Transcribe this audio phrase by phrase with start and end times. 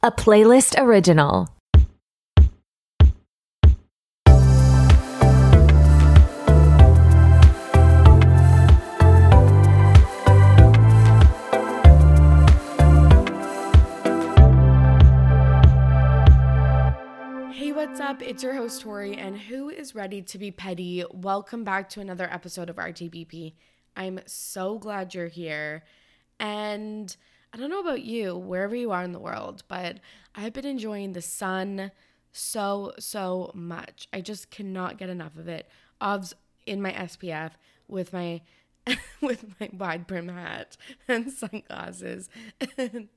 [0.00, 1.48] a Playlyst original.
[17.52, 18.22] Hey, what's up?
[18.22, 21.04] It's your host Torry, and who is ready to be petty?
[21.10, 23.54] Welcome back to another episode of RTBP.
[23.96, 25.82] I'm so glad you're here.
[26.38, 27.16] And
[27.58, 29.98] I don't know about you, wherever you are in the world, but
[30.32, 31.90] I've been enjoying the sun
[32.30, 34.06] so, so much.
[34.12, 35.68] I just cannot get enough of it.
[36.00, 36.34] Obs
[36.66, 37.50] in my SPF
[37.88, 38.42] with my
[39.20, 40.76] with my wide brim hat
[41.08, 42.30] and sunglasses
[42.76, 43.08] and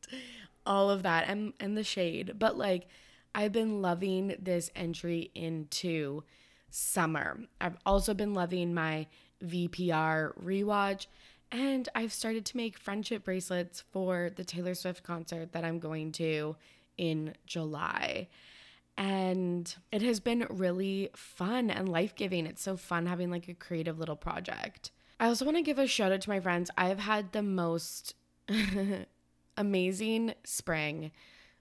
[0.65, 2.39] all of that and and the shade.
[2.39, 2.87] But like
[3.35, 6.23] I've been loving this entry into
[6.71, 7.41] summer.
[7.61, 9.05] I've also been loving my
[9.45, 11.05] VPR rewatch
[11.51, 16.11] and I've started to make friendship bracelets for the Taylor Swift concert that I'm going
[16.13, 16.55] to
[16.97, 18.27] in July.
[18.97, 22.45] And it has been really fun and life giving.
[22.45, 24.91] It's so fun having like a creative little project.
[25.19, 26.71] I also want to give a shout out to my friends.
[26.77, 28.15] I've had the most
[29.57, 31.11] amazing spring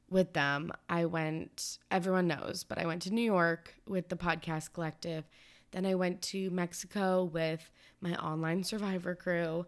[0.08, 0.72] with them.
[0.88, 5.24] I went, everyone knows, but I went to New York with the podcast collective
[5.72, 9.66] then I went to Mexico with my online survivor crew.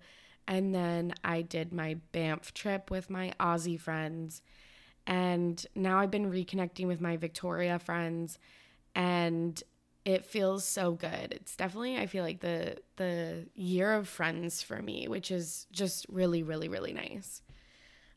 [0.49, 4.43] And then I did my Banff trip with my Aussie friends.
[5.07, 8.39] And now I've been reconnecting with my Victoria friends
[8.95, 9.63] and
[10.05, 11.33] it feels so good.
[11.33, 16.07] It's definitely I feel like the the year of friends for me, which is just
[16.09, 17.43] really really really nice.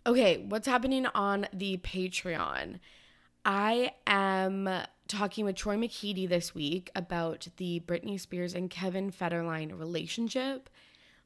[0.08, 2.80] Okay, what's happening on the Patreon?
[3.44, 4.70] I am
[5.08, 10.70] talking with Troy McEady this week about the Britney Spears and Kevin Federline relationship.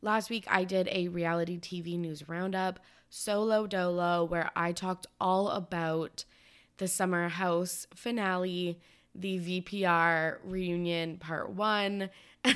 [0.02, 5.50] Last week, I did a reality TV news roundup, Solo Dolo, where I talked all
[5.50, 6.26] about
[6.78, 8.80] the Summer House finale,
[9.16, 12.10] the VPR reunion part one,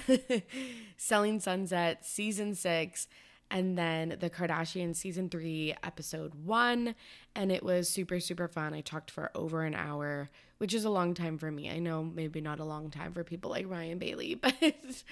[0.97, 3.07] Selling Sunset season six,
[3.51, 6.95] and then the Kardashian season three, episode one.
[7.35, 8.73] And it was super, super fun.
[8.73, 10.29] I talked for over an hour,
[10.63, 11.69] which is a long time for me.
[11.69, 15.03] I know maybe not a long time for people like Ryan Bailey, but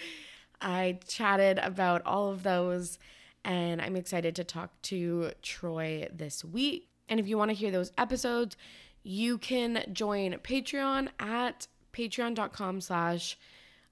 [0.61, 2.97] I chatted about all of those.
[3.43, 6.87] And I'm excited to talk to Troy this week.
[7.09, 8.55] And if you want to hear those episodes,
[9.03, 13.37] you can join Patreon at patreon.com slash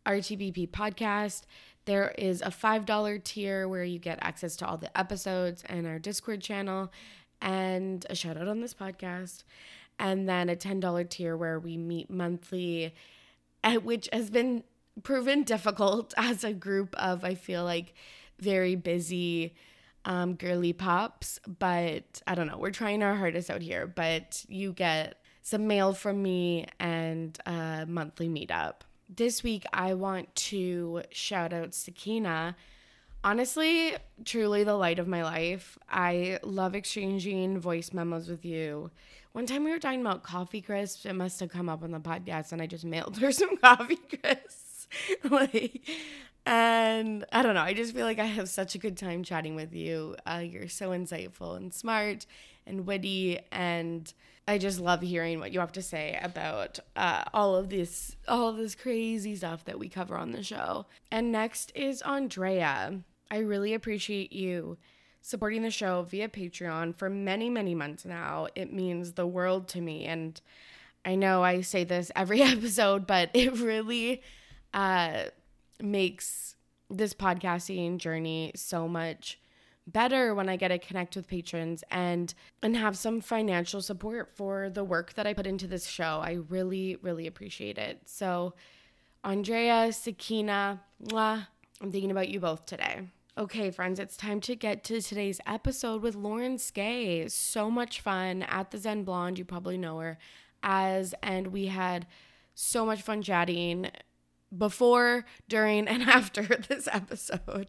[0.06, 1.42] RTBP podcast.
[1.84, 6.00] There is a $5 tier where you get access to all the episodes and our
[6.00, 6.90] Discord channel
[7.42, 9.44] and a shout out on this podcast.
[10.00, 12.94] And then a $10 tier where we meet monthly,
[13.84, 14.64] which has been
[15.04, 17.94] proven difficult as a group of, I feel like,
[18.40, 19.54] very busy
[20.06, 21.40] um, girly pops.
[21.60, 23.86] But I don't know, we're trying our hardest out here.
[23.86, 28.82] But you get some mail from me and a monthly meetup
[29.14, 32.56] this week I want to shout out Sakina.
[33.24, 35.78] Honestly, truly the light of my life.
[35.90, 38.92] I love exchanging voice memos with you.
[39.40, 41.06] One time we were talking about coffee crisps.
[41.06, 43.96] It must have come up on the podcast, and I just mailed her some coffee
[43.96, 44.90] crisps.
[45.24, 45.80] like,
[46.46, 47.62] and I don't know.
[47.62, 50.18] I just feel like I have such a good time chatting with you.
[50.26, 52.26] Uh, you're so insightful and smart
[52.68, 54.14] and witty and
[54.46, 58.50] I just love hearing what you have to say about uh, all of this, all
[58.50, 60.86] of this crazy stuff that we cover on the show.
[61.12, 63.00] And next is Andrea.
[63.32, 64.78] I really appreciate you
[65.22, 68.48] supporting the show via Patreon for many, many months now.
[68.56, 70.06] It means the world to me.
[70.06, 70.40] And
[71.06, 74.22] I know I say this every episode, but it really
[74.74, 75.24] uh,
[75.82, 76.56] makes
[76.90, 79.40] this podcasting journey so much
[79.86, 84.70] better when I get to connect with patrons and and have some financial support for
[84.70, 86.22] the work that I put into this show.
[86.24, 88.02] I really really appreciate it.
[88.06, 88.54] So
[89.24, 91.48] Andrea, Sakina, mwah,
[91.82, 93.02] I'm thinking about you both today.
[93.40, 97.32] Okay, friends, it's time to get to today's episode with Lauren Skae.
[97.32, 99.40] So much fun at the Zen Blonde.
[99.40, 100.18] You probably know her
[100.62, 102.06] as, and we had
[102.54, 103.92] so much fun chatting
[104.58, 107.68] before, during, and after this episode.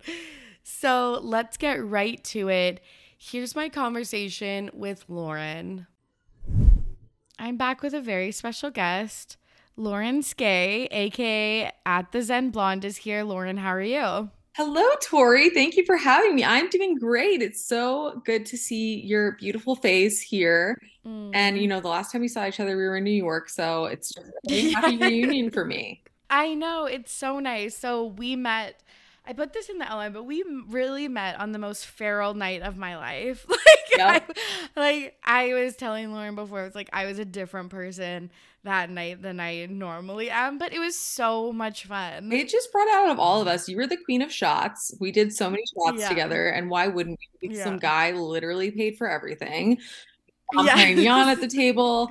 [0.64, 2.80] So let's get right to it.
[3.16, 5.86] Here's my conversation with Lauren.
[7.38, 9.36] I'm back with a very special guest.
[9.76, 13.22] Lauren Skae, aka at the Zen Blonde, is here.
[13.22, 14.30] Lauren, how are you?
[14.54, 15.50] Hello, Torry.
[15.50, 16.44] Thank you for having me.
[16.44, 17.40] I'm doing great.
[17.40, 20.76] It's so good to see your beautiful face here.
[21.06, 21.30] Mm.
[21.32, 23.48] And you know, the last time we saw each other, we were in New York,
[23.48, 26.02] so it's just a happy reunion for me.
[26.28, 27.76] I know it's so nice.
[27.76, 28.82] So we met
[29.26, 32.62] I put this in the outline, but we really met on the most feral night
[32.62, 33.46] of my life.
[33.48, 33.58] like,
[33.96, 34.20] Yeah.
[34.76, 38.30] I, like I was telling Lauren before, it's like I was a different person
[38.64, 42.30] that night than I normally am, but it was so much fun.
[42.32, 43.68] It just brought out of all of us.
[43.68, 44.94] You were the queen of shots.
[45.00, 46.08] We did so many shots Yeah.
[46.08, 47.54] together, and why wouldn't we?
[47.56, 47.64] Yeah.
[47.64, 49.78] Some guy literally paid for everything.
[50.56, 50.74] I'm Yeah.
[50.74, 52.10] carrying at the table.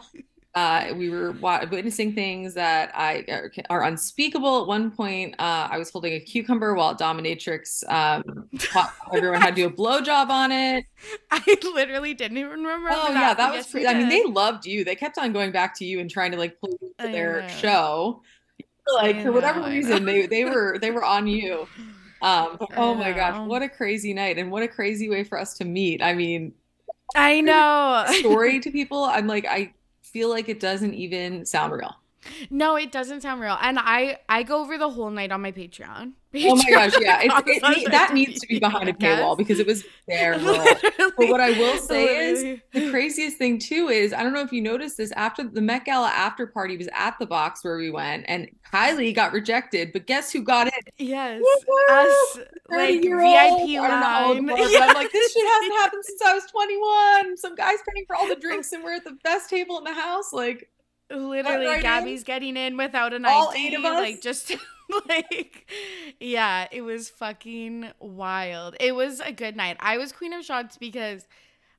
[0.55, 4.61] Uh, we were witnessing things that I are, are unspeakable.
[4.61, 9.49] At one point, uh, I was holding a cucumber while Dominatrix um, taught everyone how
[9.49, 10.85] to do a blowjob on it.
[11.31, 12.89] I literally didn't even remember.
[12.91, 13.65] Oh that, yeah, that was.
[13.65, 14.83] yes, Pre- we I mean, they loved you.
[14.83, 17.11] They kept on going back to you and trying to like play you I to
[17.11, 17.47] their know.
[17.47, 18.21] show.
[18.95, 21.67] Like I for whatever know, reason, they they were they were on you.
[22.21, 25.37] Um, but, oh my gosh, what a crazy night and what a crazy way for
[25.37, 26.01] us to meet.
[26.01, 26.53] I mean,
[27.15, 28.05] I know.
[28.13, 29.73] story to people, I'm like, I
[30.11, 31.95] feel like it doesn't even sound real.
[32.49, 33.57] No, it doesn't sound real.
[33.61, 36.13] And I I go over the whole night on my Patreon.
[36.35, 39.35] Oh my gosh, yeah, it, it, Patreon ne- that needs to be behind a paywall
[39.35, 40.37] because it was there.
[40.37, 44.51] But what I will say is the craziest thing too is I don't know if
[44.53, 47.89] you noticed this after the Met Gala after party was at the box where we
[47.89, 50.93] went and Kylie got rejected, but guess who got it?
[50.99, 51.93] yes, Woo-hoo!
[51.95, 52.39] us
[52.69, 54.49] like VIP I know how old line.
[54.51, 57.37] are, but I'm like, this shit hasn't happened since I was 21.
[57.37, 59.93] Some guy's paying for all the drinks and we're at the best table in the
[59.93, 60.31] house.
[60.31, 60.69] Like,
[61.09, 61.81] Literally?
[61.81, 63.67] Gabby's getting in without an All ID.
[63.67, 63.93] eight of us?
[63.93, 64.55] Like just
[65.07, 65.69] like
[66.19, 68.75] yeah, it was fucking wild.
[68.79, 69.77] It was a good night.
[69.79, 71.27] I was queen of shots because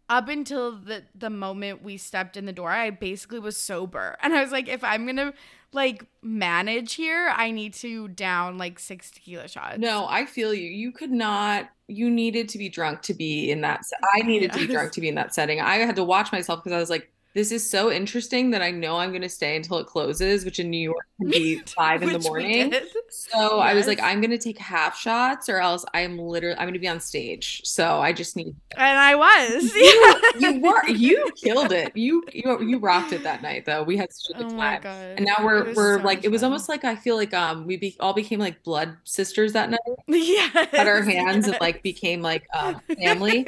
[0.08, 4.16] up until the the moment we stepped in the door, I basically was sober.
[4.22, 5.32] And I was like, if I'm gonna
[5.72, 9.78] like manage here, I need to down like six tequila shots.
[9.78, 10.68] no, I feel you.
[10.68, 13.84] You could not, you needed to be drunk to be in that.
[13.84, 15.60] se- I needed to be drunk to be in that setting.
[15.60, 18.70] I had to watch myself because I was like, this is so interesting that I
[18.70, 22.02] know I'm going to stay until it closes, which in New York can be five
[22.02, 22.74] in the morning.
[23.08, 26.78] So I was like, I'm gonna take half shots, or else I'm literally I'm gonna
[26.78, 27.62] be on stage.
[27.64, 28.54] So I just need.
[28.76, 29.72] And I was.
[30.40, 31.94] You were you killed it.
[31.96, 33.82] You you you rocked it that night though.
[33.82, 34.82] We had such a good Oh time.
[35.16, 36.52] And now we're we're so like it was fun.
[36.52, 39.80] almost like I feel like um we be, all became like blood sisters that night.
[40.08, 43.46] yes, Had our hands and like became like um, family.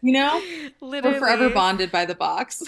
[0.00, 0.42] You know,
[0.80, 1.14] Literally.
[1.14, 2.62] we're forever bonded by the box.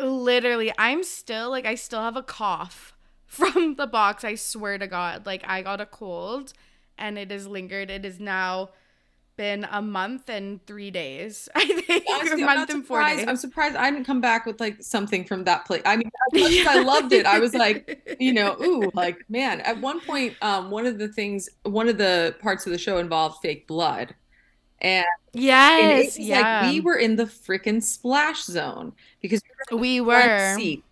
[0.00, 2.94] Literally, I'm still like I still have a cough
[3.26, 4.24] from the box.
[4.24, 6.52] I swear to God, like I got a cold,
[6.96, 7.90] and it has lingered.
[7.90, 8.70] It has now
[9.38, 11.48] been a month and three days.
[11.54, 13.26] I think Honestly, a I'm month and four days.
[13.26, 15.80] I'm surprised I didn't come back with like something from that place.
[15.86, 19.24] I mean, as much as I loved it, I was like, you know, ooh, like
[19.30, 19.62] man.
[19.62, 22.98] At one point, um, one of the things, one of the parts of the show
[22.98, 24.14] involved fake blood,
[24.80, 25.06] and,
[25.76, 29.40] and yes, was yeah, like we were in the freaking splash zone because
[29.72, 30.56] we we were in were.
[30.56, 30.84] seat.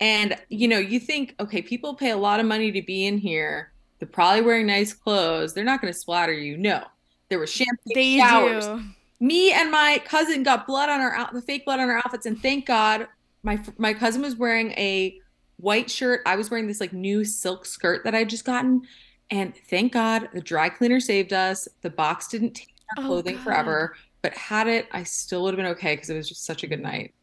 [0.00, 3.18] And you know, you think, okay, people pay a lot of money to be in
[3.18, 3.72] here.
[3.98, 5.54] They're probably wearing nice clothes.
[5.54, 6.56] They're not going to splatter you.
[6.58, 6.84] No,
[7.28, 8.82] there was champagne They showers do.
[9.20, 12.26] me and my cousin got blood on our out the fake blood on our outfits
[12.26, 13.08] and thank god
[13.42, 15.18] my my cousin was wearing a
[15.56, 18.82] white shirt i was wearing this like new silk skirt that i just gotten
[19.30, 23.44] and thank god the dry cleaner saved us the box didn't take Oh, clothing God.
[23.44, 26.62] forever but had it i still would have been okay because it was just such
[26.62, 27.14] a good night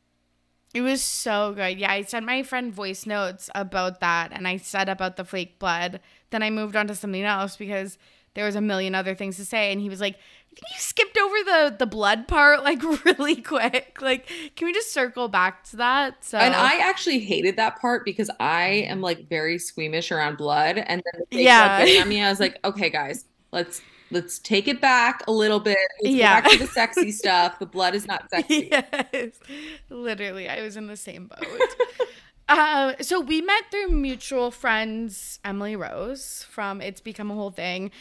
[0.74, 1.80] It was so good.
[1.80, 5.60] Yeah, I sent my friend voice notes about that and I said about the fake
[5.60, 6.00] blood.
[6.30, 7.98] Then I moved on to something else because
[8.36, 10.80] there was a million other things to say and he was like, I think you
[10.80, 13.98] skipped over the the blood part like really quick.
[14.02, 16.24] Like, can we just circle back to that?
[16.24, 20.78] So and i actually hated that part because i am like very squeamish around blood
[20.78, 21.86] and then Yeah.
[21.86, 25.78] blood me i was like okay guys let's let's take it back a little bit
[26.02, 26.42] let's Yeah.
[26.42, 29.32] back to the sexy stuff the blood is not sexy yes.
[29.90, 31.76] Literally, I was in the same boat.
[32.50, 37.92] uh, so we met through mutual friends, Emily Rose from It's Become a Whole Thing.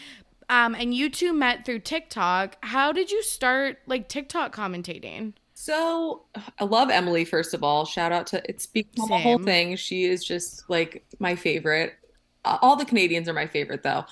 [0.49, 2.57] Um, and you two met through TikTok.
[2.63, 5.35] How did you start like TikTok commentating?
[5.55, 6.23] So
[6.59, 7.85] I love Emily, first of all.
[7.85, 9.77] Shout out to it's become a whole thing.
[9.77, 11.93] She is just like my favorite.
[12.45, 14.05] All the Canadians are my favorite though.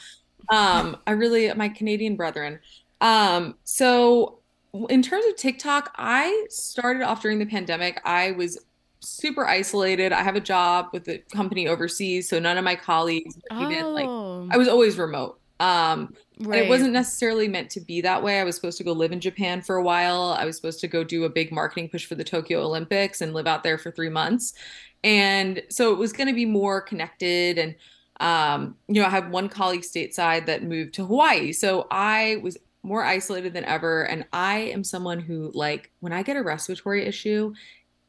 [0.50, 2.60] Um, I really my Canadian brethren.
[3.00, 4.40] Um, so
[4.88, 8.00] in terms of TikTok, I started off during the pandemic.
[8.04, 8.58] I was
[9.00, 10.12] super isolated.
[10.12, 14.06] I have a job with a company overseas, so none of my colleagues even like
[14.06, 15.38] Oh, I was always remote.
[15.60, 16.64] Um, and right.
[16.64, 18.40] it wasn't necessarily meant to be that way.
[18.40, 20.36] I was supposed to go live in Japan for a while.
[20.38, 23.34] I was supposed to go do a big marketing push for the Tokyo Olympics and
[23.34, 24.54] live out there for three months.
[25.02, 27.58] And so it was going to be more connected.
[27.58, 27.74] And,
[28.20, 31.52] um, you know, I have one colleague stateside that moved to Hawaii.
[31.52, 34.04] So I was more isolated than ever.
[34.04, 37.54] And I am someone who, like, when I get a respiratory issue,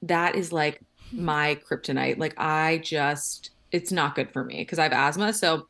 [0.04, 2.18] that is like my kryptonite.
[2.18, 5.34] Like, I just, it's not good for me because I have asthma.
[5.34, 5.68] So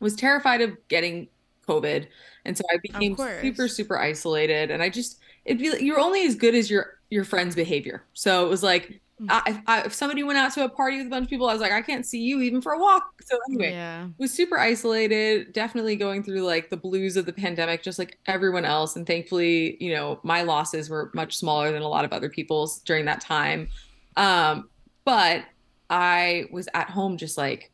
[0.00, 1.28] was terrified of getting
[1.68, 2.06] COVID.
[2.44, 4.70] And so I became super, super isolated.
[4.70, 8.04] And I just, it'd be like, you're only as good as your, your friend's behavior.
[8.14, 9.00] So it was like.
[9.28, 11.52] I, I, if somebody went out to a party with a bunch of people, I
[11.52, 13.04] was like, I can't see you even for a walk.
[13.22, 14.06] So anyway, yeah.
[14.18, 18.64] was super isolated, definitely going through like the blues of the pandemic, just like everyone
[18.64, 18.96] else.
[18.96, 22.80] And thankfully, you know, my losses were much smaller than a lot of other people's
[22.80, 23.68] during that time.
[24.16, 24.70] Um,
[25.04, 25.44] but
[25.90, 27.72] I was at home just like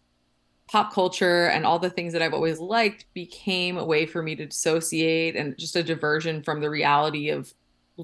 [0.69, 4.35] pop culture and all the things that I've always liked became a way for me
[4.37, 7.55] to dissociate and just a diversion from the reality of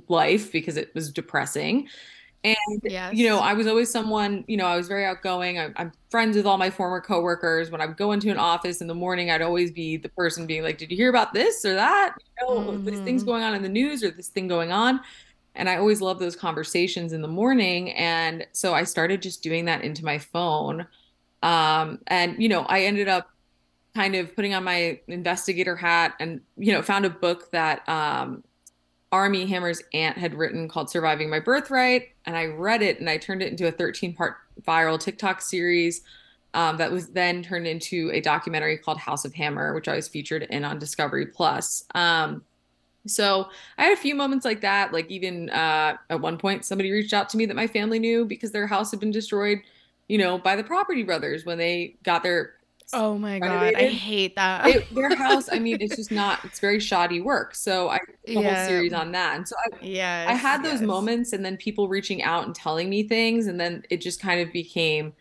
[0.09, 1.89] life because it was depressing.
[2.45, 3.15] And yes.
[3.15, 5.59] you know, I was always someone, you know, I was very outgoing.
[5.59, 7.71] I, am friends with all my former coworkers.
[7.71, 10.47] When I would go into an office in the morning, I'd always be the person
[10.47, 12.17] being like, "Did you hear about this or that?
[12.41, 12.85] You know, mm-hmm.
[12.85, 13.31] this thing's mm-hmm.
[13.31, 15.01] going on in the news or this thing going on."
[15.55, 17.93] And I always love those conversations in the morning.
[17.93, 20.87] And so I started just doing that into my phone.
[21.43, 23.31] Um, and, you know, I ended up
[23.95, 28.43] kind of putting on my investigator hat and, you know, found a book that um,
[29.13, 32.09] Armie Hammer's aunt had written called Surviving My Birthright.
[32.25, 36.01] And I read it and I turned it into a 13 part viral TikTok series.
[36.55, 40.09] Um, that was then turned into a documentary called House of Hammer, which I was
[40.09, 41.85] featured in on Discovery Plus.
[41.95, 42.43] Um,
[43.07, 44.93] so I had a few moments like that.
[44.93, 48.25] Like even uh, at one point, somebody reached out to me that my family knew
[48.25, 49.61] because their house had been destroyed,
[50.09, 52.55] you know, by the property brothers when they got their.
[52.93, 53.75] Oh my renovated.
[53.75, 54.67] god, I hate that.
[54.67, 56.45] it, their house, I mean, it's just not.
[56.45, 57.55] It's very shoddy work.
[57.55, 58.55] So I did a yeah.
[58.55, 60.83] whole series on that, and so I, I had those yes.
[60.83, 64.41] moments, and then people reaching out and telling me things, and then it just kind
[64.41, 65.13] of became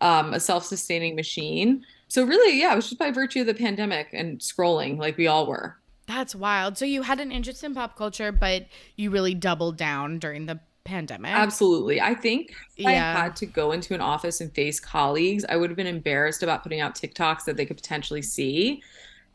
[0.00, 1.84] um, a self-sustaining machine.
[2.08, 5.26] So really, yeah, it was just by virtue of the pandemic and scrolling, like we
[5.26, 5.76] all were.
[6.06, 6.76] That's wild.
[6.76, 8.66] So you had an interest in pop culture, but
[8.96, 11.32] you really doubled down during the pandemic.
[11.32, 12.00] Absolutely.
[12.00, 13.14] I think if yeah.
[13.16, 16.42] I had to go into an office and face colleagues, I would have been embarrassed
[16.42, 18.82] about putting out TikToks that they could potentially see.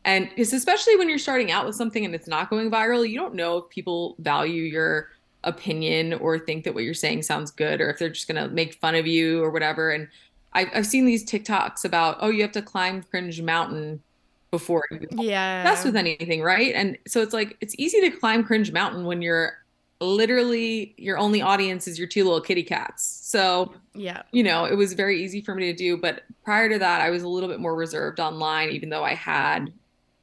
[0.04, 3.18] And it's especially when you're starting out with something and it's not going viral, you
[3.18, 5.10] don't know if people value your
[5.44, 8.52] opinion or think that what you're saying sounds good or if they're just going to
[8.54, 9.90] make fun of you or whatever.
[9.90, 10.08] And
[10.52, 14.02] I've, I've seen these TikToks about, oh, you have to climb Cringe Mountain
[14.50, 16.74] before you yeah mess with anything, right?
[16.74, 19.59] And so it's like it's easy to climb cringe mountain when you're
[20.00, 23.04] literally your only audience is your two little kitty cats.
[23.22, 25.96] So yeah, you know, it was very easy for me to do.
[25.96, 29.14] But prior to that, I was a little bit more reserved online, even though I
[29.14, 29.72] had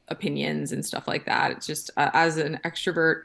[0.07, 1.51] opinions and stuff like that.
[1.51, 3.24] It's just uh, as an extrovert,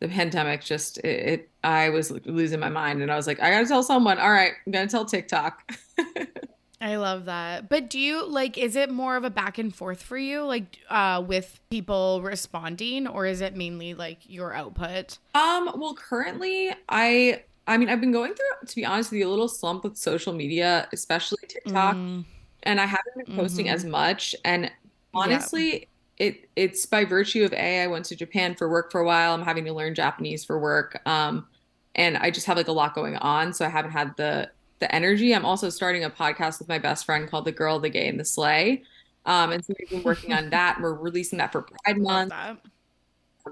[0.00, 3.50] the pandemic just it, it, I was losing my mind, and I was like, I
[3.50, 4.18] gotta tell someone.
[4.18, 5.72] All right, I'm gonna tell TikTok.
[6.80, 7.68] I love that.
[7.68, 10.78] But do you like is it more of a back and forth for you like
[10.90, 15.18] uh with people responding or is it mainly like your output?
[15.34, 19.28] Um well currently I I mean I've been going through to be honest with you
[19.28, 21.96] a little slump with social media, especially TikTok.
[21.96, 22.24] Mm.
[22.64, 23.74] And I haven't been posting mm-hmm.
[23.74, 24.70] as much and
[25.14, 25.84] honestly yeah.
[26.18, 29.34] It it's by virtue of a I went to Japan for work for a while.
[29.34, 30.98] I'm having to learn Japanese for work.
[31.06, 31.46] Um,
[31.94, 34.94] and I just have like a lot going on, so I haven't had the the
[34.94, 35.34] energy.
[35.34, 38.20] I'm also starting a podcast with my best friend called The Girl, the Gay, and
[38.20, 38.82] the Slay.
[39.24, 40.78] Um, and so we've been working on that.
[40.80, 42.32] We're releasing that for Pride Month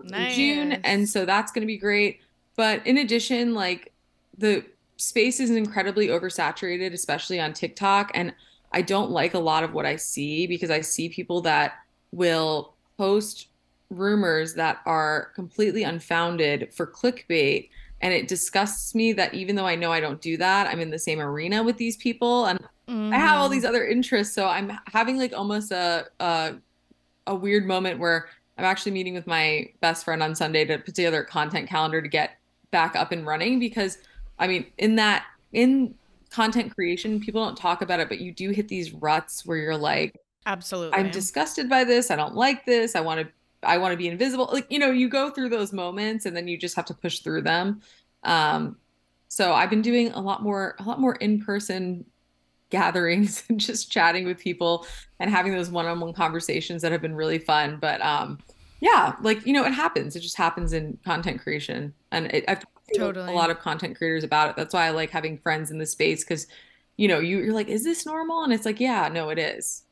[0.03, 0.35] nice.
[0.35, 0.73] June.
[0.85, 2.21] And so that's going to be great.
[2.57, 3.93] But in addition, like
[4.39, 4.65] the
[4.97, 8.11] space is incredibly oversaturated, especially on TikTok.
[8.15, 8.35] And
[8.73, 11.75] I don't like a lot of what I see because I see people that
[12.13, 13.49] will post
[13.91, 17.69] rumors that are completely unfounded for clickbait
[18.01, 20.91] and it disgusts me that even though I know I don't do that, I'm in
[20.91, 23.13] the same arena with these people and mm.
[23.15, 23.69] I have all these mm.
[23.69, 24.35] other interests.
[24.35, 26.55] So I'm having like almost a, a
[27.27, 30.95] a weird moment where I'm actually meeting with my best friend on Sunday to put
[30.95, 32.39] together a content calendar to get
[32.71, 33.99] back up and running because
[34.39, 35.95] I mean in that in
[36.31, 39.77] content creation people don't talk about it but you do hit these ruts where you're
[39.77, 43.29] like absolutely I'm disgusted by this I don't like this I want to
[43.65, 44.49] I want to be invisible.
[44.53, 47.21] Like, you know, you go through those moments and then you just have to push
[47.21, 47.81] through them.
[48.23, 48.77] Um,
[49.29, 52.05] so I've been doing a lot more, a lot more in-person
[52.71, 54.87] gatherings and just chatting with people
[55.21, 57.79] and having those one-on-one conversations that have been really fun.
[57.81, 58.39] But um,
[58.81, 60.17] yeah, like, you know, it happens.
[60.17, 61.95] It just happens in content creation.
[62.13, 62.65] And it, I've
[62.97, 64.57] totally a lot of content creators about it.
[64.57, 66.47] That's why I like having friends in the space because,
[66.97, 68.45] you know, you, you're like, is this normal?
[68.45, 69.84] And it's like, yeah, no, it is.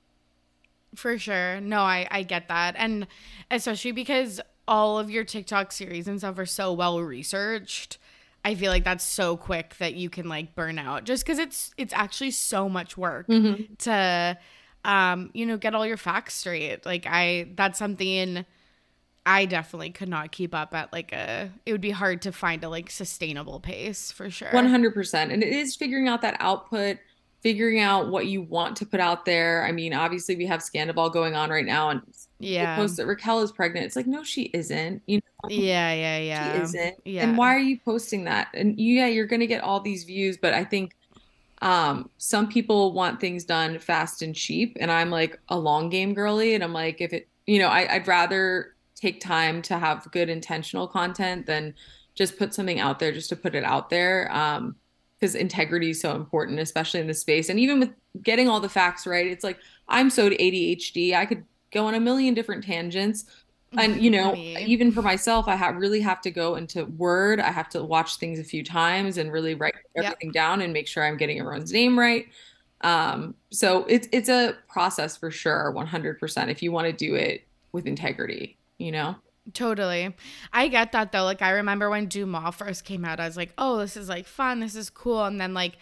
[0.95, 1.61] For sure.
[1.61, 2.75] No, I I get that.
[2.77, 3.07] And
[3.51, 7.99] especially because all of your TikTok series and stuff are so well researched.
[8.45, 11.73] I feel like that's so quick that you can like burn out just cuz it's
[11.77, 13.75] it's actually so much work mm-hmm.
[13.79, 14.39] to
[14.85, 16.85] um you know get all your facts straight.
[16.85, 18.45] Like I that's something
[19.25, 22.65] I definitely could not keep up at like a it would be hard to find
[22.65, 24.49] a like sustainable pace for sure.
[24.49, 25.33] 100%.
[25.33, 26.99] And it is figuring out that output
[27.43, 29.65] figuring out what you want to put out there.
[29.67, 32.01] I mean, obviously we have Scandoval going on right now and
[32.39, 32.77] Yeah.
[32.77, 33.85] post that Raquel is pregnant.
[33.87, 35.03] It's like, no, she isn't.
[35.07, 36.55] You know, Yeah, yeah, yeah.
[36.55, 36.97] she isn't.
[37.05, 37.25] Yeah.
[37.25, 38.49] And why are you posting that?
[38.55, 40.95] And yeah, you're gonna get all these views, but I think
[41.63, 44.77] um some people want things done fast and cheap.
[44.81, 46.55] And I'm like a long game girly.
[46.55, 50.29] And I'm like, if it you know, I, I'd rather take time to have good
[50.29, 51.75] intentional content than
[52.15, 54.31] just put something out there just to put it out there.
[54.33, 54.77] Um,
[55.23, 57.49] because integrity is so important, especially in this space.
[57.49, 57.91] And even with
[58.25, 62.01] getting all the facts right, it's like I'm so ADHD, I could go on a
[62.01, 63.27] million different tangents.
[63.79, 67.39] And you know, even for myself, I have really have to go into Word.
[67.39, 70.05] I have to watch things a few times and really write Yep.
[70.05, 72.27] everything down and make sure I'm getting everyone's name right.
[72.81, 76.49] Um, so it's it's a process for sure, 100%.
[76.49, 79.15] If you want to do it with integrity, you know.
[79.53, 80.15] Totally.
[80.53, 81.25] I get that though.
[81.25, 84.27] Like I remember when DeuxMoi first came out, I was like, "Oh, this is like
[84.27, 84.61] fun.
[84.61, 85.77] This is cool." And then like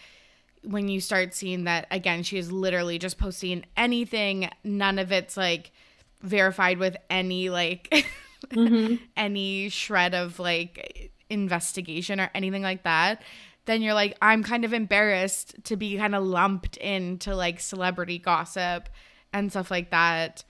[0.62, 4.48] when you start seeing that again, she is literally just posting anything.
[4.64, 5.72] None of it's like
[6.22, 7.88] verified with any like
[8.48, 8.96] mm-hmm.
[9.16, 13.22] any shred of like investigation or anything like that.
[13.66, 18.18] Then you're like, I'm kind of embarrassed to be kind of lumped into like celebrity
[18.18, 18.88] gossip
[19.34, 20.44] and stuff like that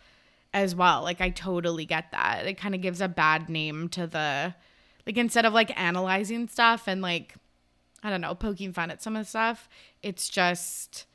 [0.52, 1.02] as well.
[1.02, 2.46] Like I totally get that.
[2.46, 4.54] It kind of gives a bad name to the
[5.06, 7.34] like instead of like analyzing stuff and like
[8.02, 9.68] I don't know, poking fun at some of the stuff,
[10.02, 11.06] it's just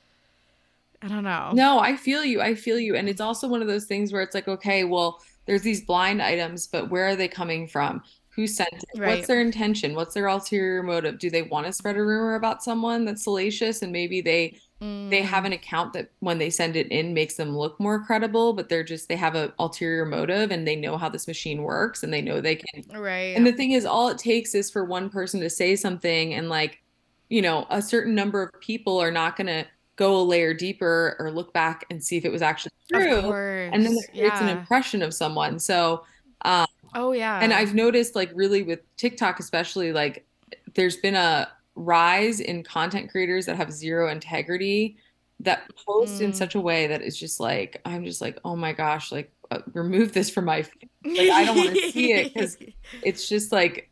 [1.01, 1.51] I don't know.
[1.53, 2.41] No, I feel you.
[2.41, 2.95] I feel you.
[2.95, 6.21] And it's also one of those things where it's like, okay, well, there's these blind
[6.21, 8.01] items, but where are they coming from?
[8.29, 8.99] Who sent it?
[8.99, 9.17] Right.
[9.17, 9.95] What's their intention?
[9.95, 11.19] What's their ulterior motive?
[11.19, 15.21] Do they want to spread a rumor about someone that's salacious and maybe they they
[15.21, 18.67] have an account that when they send it in makes them look more credible, but
[18.67, 22.13] they're just they have a ulterior motive and they know how this machine works and
[22.13, 23.37] they know they can right.
[23.37, 26.49] and the thing is, all it takes is for one person to say something, and
[26.49, 26.81] like,
[27.29, 29.65] you know, a certain number of people are not going to
[29.95, 33.31] go a layer deeper or look back and see if it was actually true.
[33.71, 35.57] And then it creates an impression of someone.
[35.57, 36.03] So,
[36.43, 37.39] um, Oh yeah.
[37.41, 40.25] and I've noticed, like, really with TikTok, especially, like,
[40.73, 44.97] there's been a rise in content creators that have zero integrity
[45.41, 46.35] that post in Mm.
[46.35, 49.59] such a way that is just like, I'm just like, oh my gosh, like, uh,
[49.73, 50.65] remove this from my
[51.03, 52.57] like, I don't wanna see it because
[53.03, 53.89] it's just like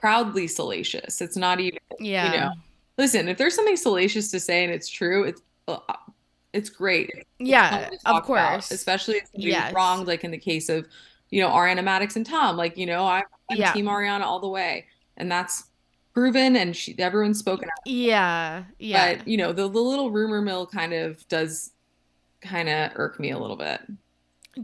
[0.00, 1.20] proudly salacious.
[1.20, 2.32] It's not even, yeah.
[2.32, 2.50] you know.
[2.98, 5.78] Listen, if there's something salacious to say and it's true, it's uh,
[6.52, 7.10] it's great.
[7.14, 8.70] It's Yeah, of talk about, course.
[8.70, 9.72] especially if Yes.
[9.74, 10.86] wronged, like in the case of,
[11.30, 12.56] you know, Ariana Madix and Tom.
[12.56, 13.72] Like, you know, I'm, I'm Yeah.
[13.72, 15.64] Team Ariana all the way, and that's
[16.14, 17.86] proven, and she everyone's spoken out.
[17.86, 18.64] Yeah.
[18.78, 19.16] Yeah.
[19.16, 21.72] But you know, the the little rumor mill kind of does
[22.40, 23.80] kind of irk me a little bit.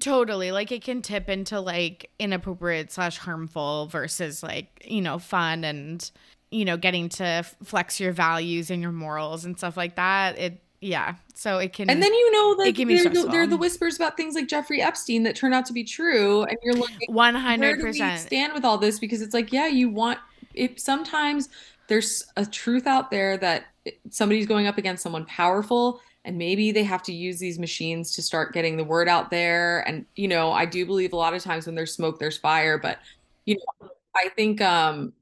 [0.00, 0.52] Totally.
[0.52, 6.10] Like it can tip into like inappropriate slash harmful versus like, you know, fun and,
[6.50, 10.38] you know, getting to flex your values and your morals and stuff like that.
[10.38, 11.14] It, yeah.
[11.34, 11.88] So it can.
[11.88, 15.22] And then you know that there, there are the whispers about things like Jeffrey Epstein
[15.22, 18.18] that turn out to be true, and you're like, where do we 100%.
[18.18, 18.98] stand with all this?
[18.98, 20.18] Because it's like, yeah, you want
[20.58, 21.48] if sometimes
[21.88, 23.64] there's a truth out there that
[24.10, 28.22] somebody's going up against someone powerful, and maybe they have to use these machines to
[28.22, 29.80] start getting the word out there.
[29.88, 32.78] And you know, I do believe a lot of times when there's smoke, there's fire.
[32.78, 32.98] But
[33.46, 35.14] you know, I think um,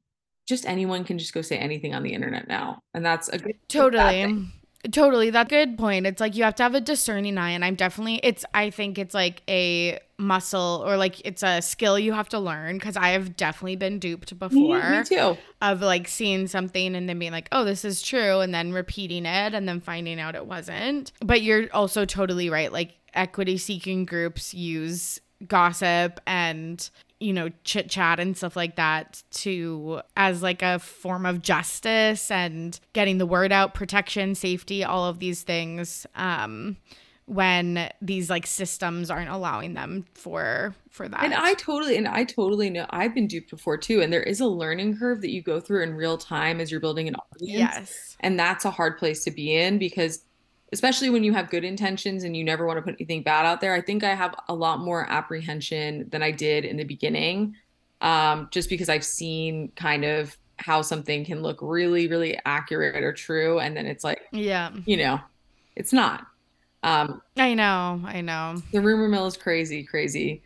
[0.46, 3.54] just anyone can just go say anything on the internet now, and that's a good.
[3.68, 4.48] Totally.
[4.92, 5.30] Totally.
[5.30, 6.06] That's a good point.
[6.06, 7.50] It's like you have to have a discerning eye.
[7.50, 11.98] And I'm definitely, it's, I think it's like a muscle or like it's a skill
[11.98, 14.90] you have to learn because I have definitely been duped Me, before.
[14.90, 15.36] me too.
[15.60, 19.26] of like seeing something and then being like, oh, this is true, and then repeating
[19.26, 21.12] it and then finding out it wasn't.
[21.20, 22.72] But you're also totally right.
[22.72, 26.88] Like equity seeking groups use gossip and
[27.20, 32.30] you know chit chat and stuff like that to as like a form of justice
[32.30, 36.76] and getting the word out protection safety all of these things um
[37.26, 42.22] when these like systems aren't allowing them for for that And I totally and I
[42.22, 44.00] totally know I've been duped before too.
[44.00, 46.80] And there is a learning curve that you go through in real time as you're
[46.80, 47.58] building an audience.
[47.58, 50.22] yes And that's a hard place to be in because
[50.72, 53.60] especially when you have good intentions and you never want to put anything bad out
[53.60, 53.74] there.
[53.74, 57.54] I think I have a lot more apprehension than I did in the beginning.
[58.00, 63.12] Um, just because I've seen kind of how something can look really, really accurate or
[63.12, 63.58] true.
[63.60, 65.20] And then it's like, yeah you know,
[65.76, 66.26] it's not.
[66.82, 70.42] Um, i know i know the rumor mill is crazy, crazy.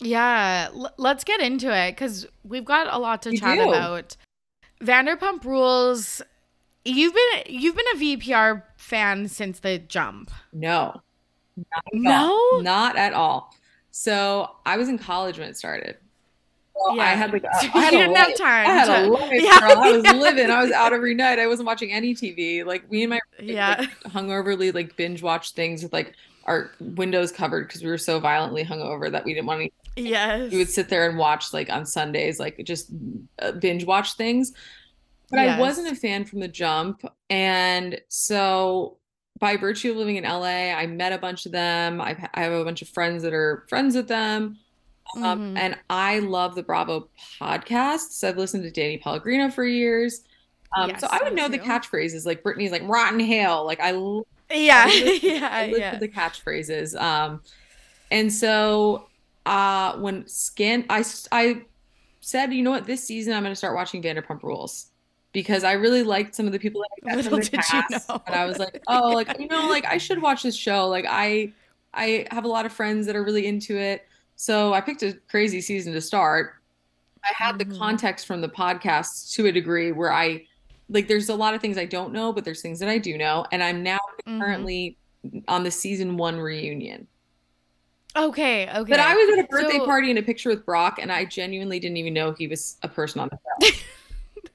[0.00, 3.68] Yeah, l- let's get into it because we've got a lot to We chat do.
[3.68, 4.16] about.
[4.82, 6.22] Vanderpump Rules.
[6.84, 10.30] You've been you've been a VPR fan since the jump.
[10.52, 11.00] No.
[11.56, 12.32] Not at No?
[12.32, 12.60] all.
[12.62, 13.54] Not at all.
[13.90, 15.96] So I was in college when it started.
[16.94, 17.02] Yeah.
[17.02, 18.26] I had like a, So I had a didn't life.
[18.28, 19.78] have time I had a life, Yeah, girl.
[19.78, 20.12] I was yeah.
[20.12, 20.50] living.
[20.50, 21.38] I was out every night.
[21.38, 22.64] I wasn't watching any TV.
[22.64, 23.76] Like me and my Yeah.
[23.78, 26.14] like, hungoverly like binge watch things with like
[26.44, 29.70] our windows covered because we were so violently hungover that we didn't want to.
[30.02, 30.50] Yes.
[30.50, 32.90] We would sit there and watch like on Sundays, like just
[33.40, 34.52] uh, binge watch things.
[35.32, 38.98] But I wasn't a fan from the jump, and so
[39.40, 42.00] by virtue of living in LA, I met a bunch of them.
[42.00, 44.58] I've, I have a bunch of friends that are friends with them.
[45.16, 45.58] Um, Mhm.
[45.58, 47.08] and I love the Bravo
[47.40, 48.22] podcasts.
[48.22, 50.22] I've listened to Danny Pellegrino for years.
[50.76, 53.64] Um, so I would know the catchphrases like Brittany's like rotten hail.
[53.66, 53.90] Like I,
[54.54, 54.84] yeah.
[54.86, 55.48] I yeah.
[55.50, 55.98] I Yeah.
[55.98, 56.98] the catchphrases.
[57.00, 57.42] Um,
[58.10, 59.08] and so
[59.44, 61.02] uh, when scan, I
[62.20, 64.86] said, you know what, this season I'm going to start watching Vanderpump Rules
[65.32, 67.58] because I really liked some of the people that I Little did you
[67.90, 68.22] know.
[68.26, 70.88] And I was like, oh, like, you know, like I should watch this show.
[70.88, 71.52] Like I,
[71.94, 74.06] I have a lot of friends that are really into it.
[74.36, 76.54] So I picked a crazy season to start.
[77.24, 77.78] I had the Mhm.
[77.78, 80.44] context from the podcast to a degree where I
[80.88, 83.16] like there's a lot of things I don't know, but there's things that I do
[83.16, 83.46] know.
[83.52, 84.40] And I'm now Mhm.
[84.40, 84.96] currently
[85.48, 87.06] on the season one reunion.
[88.16, 88.68] Okay.
[88.68, 88.90] Okay.
[88.90, 91.24] But I was at a birthday So- party in a picture with Brock, and I
[91.24, 93.38] genuinely didn't even know he was a person on the
[93.70, 93.76] show.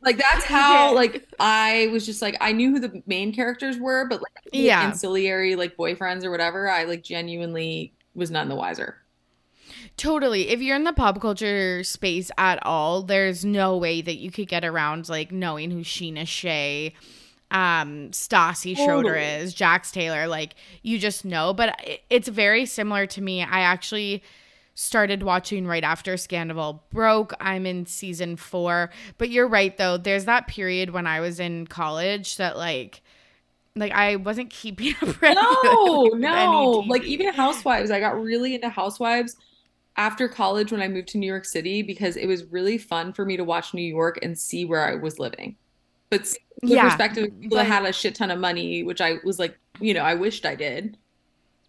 [0.01, 4.05] like that's how like I was just like I knew who the main characters were,
[4.07, 4.81] but like the Yeah.
[4.81, 8.97] ancillary like boyfriends or whatever, I like genuinely was none the wiser.
[9.97, 10.49] Totally.
[10.49, 14.47] If you're in the pop culture space at all, there's no way that you could
[14.47, 16.93] get around like knowing who Scheana Shay,
[17.51, 19.23] um, Stassi Schroeder Totally.
[19.25, 20.27] is, Jax Taylor.
[20.27, 21.53] Like you just know.
[21.53, 23.41] But it's very similar to me.
[23.41, 24.21] I actually
[24.79, 27.33] started watching right after Scandal broke.
[27.39, 28.91] I'm in season four.
[29.17, 29.97] But you're right though.
[29.97, 33.01] There's that period when I was in college that like
[33.75, 35.21] like I wasn't keeping up.
[35.21, 36.85] with No, no.
[36.87, 39.35] Like even Housewives, I got really into Housewives
[39.97, 43.25] after college when I moved to New York City because it was really fun for
[43.25, 45.57] me to watch New York and see where I was living.
[46.11, 46.27] But
[46.67, 49.39] the Yeah, perspective of people that had a shit ton of money, which I was
[49.39, 50.97] like, you know, I wished I did.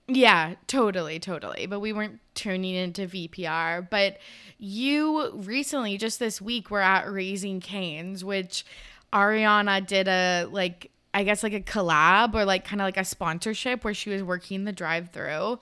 [0.08, 1.66] Yeah, totally, totally.
[1.66, 3.88] But we weren't tuning into VPR.
[3.88, 4.18] But
[4.58, 8.64] you recently, just this week, were at Raising Canes, which
[9.12, 13.04] Ariana did a like, I guess like a collab or like kind of like a
[13.04, 15.60] sponsorship where she was working the drive through.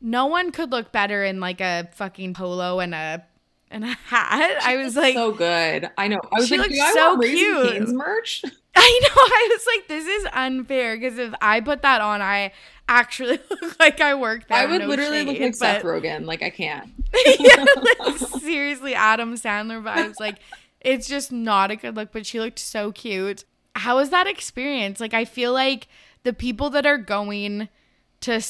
[0.00, 3.24] No one could look better in like a fucking polo and a
[3.70, 4.58] and a hat.
[4.62, 5.90] I was like, so good.
[5.96, 6.20] I know.
[6.32, 7.72] I was She like, looked do I so cute.
[7.72, 8.42] Cane's merch?
[8.76, 9.22] I know.
[9.22, 12.52] I was like, this is unfair because if I put that on, I
[12.88, 14.58] actually look like I work there.
[14.58, 16.26] I would no literally look shade, like Seth Rogen.
[16.26, 16.90] Like I can't.
[17.38, 17.64] yeah,
[18.00, 20.18] like, seriously, Adam Sandler vibes.
[20.18, 20.38] Like,
[20.80, 23.44] it's just not a good look, but she looked so cute.
[23.76, 25.00] How was that experience?
[25.00, 25.88] Like, I feel like
[26.22, 27.68] the people that are going
[28.20, 28.40] to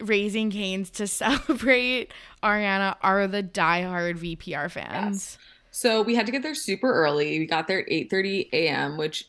[0.00, 2.12] Raising Canes to celebrate
[2.42, 5.38] Ariana are the diehard VPR fans.
[5.70, 7.38] So we had to get there super early.
[7.38, 9.28] We got there at 8:30 a.m., which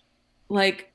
[0.49, 0.90] like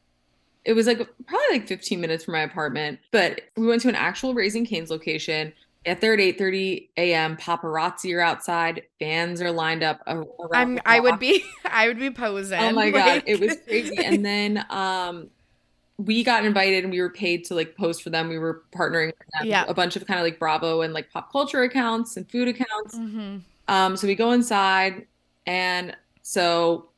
[0.67, 3.95] it was like probably like 15 minutes from my apartment, but we went to an
[3.95, 5.53] actual Raising Cane's location.
[5.85, 7.37] Get there at 8:30 a.m.
[7.37, 8.83] Paparazzi are outside.
[8.99, 10.27] Fans are lined up around.
[10.53, 10.81] I'm.
[10.85, 11.45] I would be.
[11.65, 12.59] I would be posing.
[12.59, 13.97] Oh my god, it was crazy.
[14.05, 15.31] And then um
[15.99, 18.29] we got invited and we were paid to like post for them.
[18.29, 19.65] We were partnering with them, Yeah.
[19.69, 22.97] a bunch of kind of like Bravo and like pop culture accounts and food accounts.
[22.99, 23.41] Mhm.
[23.69, 25.07] Um, so we go inside,
[25.47, 26.89] and so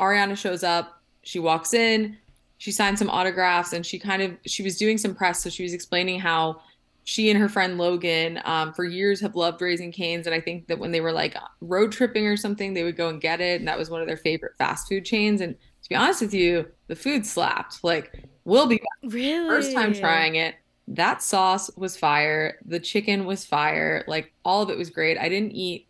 [0.00, 1.00] Ariana shows up.
[1.22, 2.16] She walks in,
[2.60, 5.42] she signed some autographs, and she kind of she was doing some press.
[5.42, 6.60] So she was explaining how
[7.04, 10.68] she and her friend Logan, um, for years have loved Raising Canes, and I think
[10.68, 13.60] that when they were like road tripping or something, they would go and get it,
[13.60, 15.40] and that was one of their favorite fast food chains.
[15.40, 17.82] And to be honest with you, the food slapped.
[17.82, 19.48] Like we'll be Really.
[19.48, 20.54] first time trying it.
[20.86, 22.58] That sauce was fire.
[22.66, 24.04] The chicken was fire.
[24.06, 25.16] Like all of it was great.
[25.16, 25.86] I didn't eat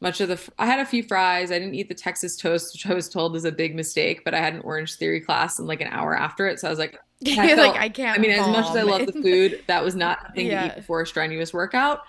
[0.00, 0.40] much of the.
[0.58, 1.50] I had a few fries.
[1.50, 4.24] I didn't eat the Texas toast, which I was told is a big mistake.
[4.24, 6.70] But I had an Orange Theory class and like an hour after it, so I
[6.70, 8.18] was like, I like I can't.
[8.18, 10.66] I mean, as much as I love the food, that was not a thing to
[10.66, 12.02] eat before a strenuous workout.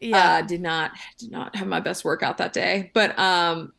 [0.00, 0.38] yeah.
[0.38, 2.90] Uh, did not did not have my best workout that day.
[2.94, 3.72] But um,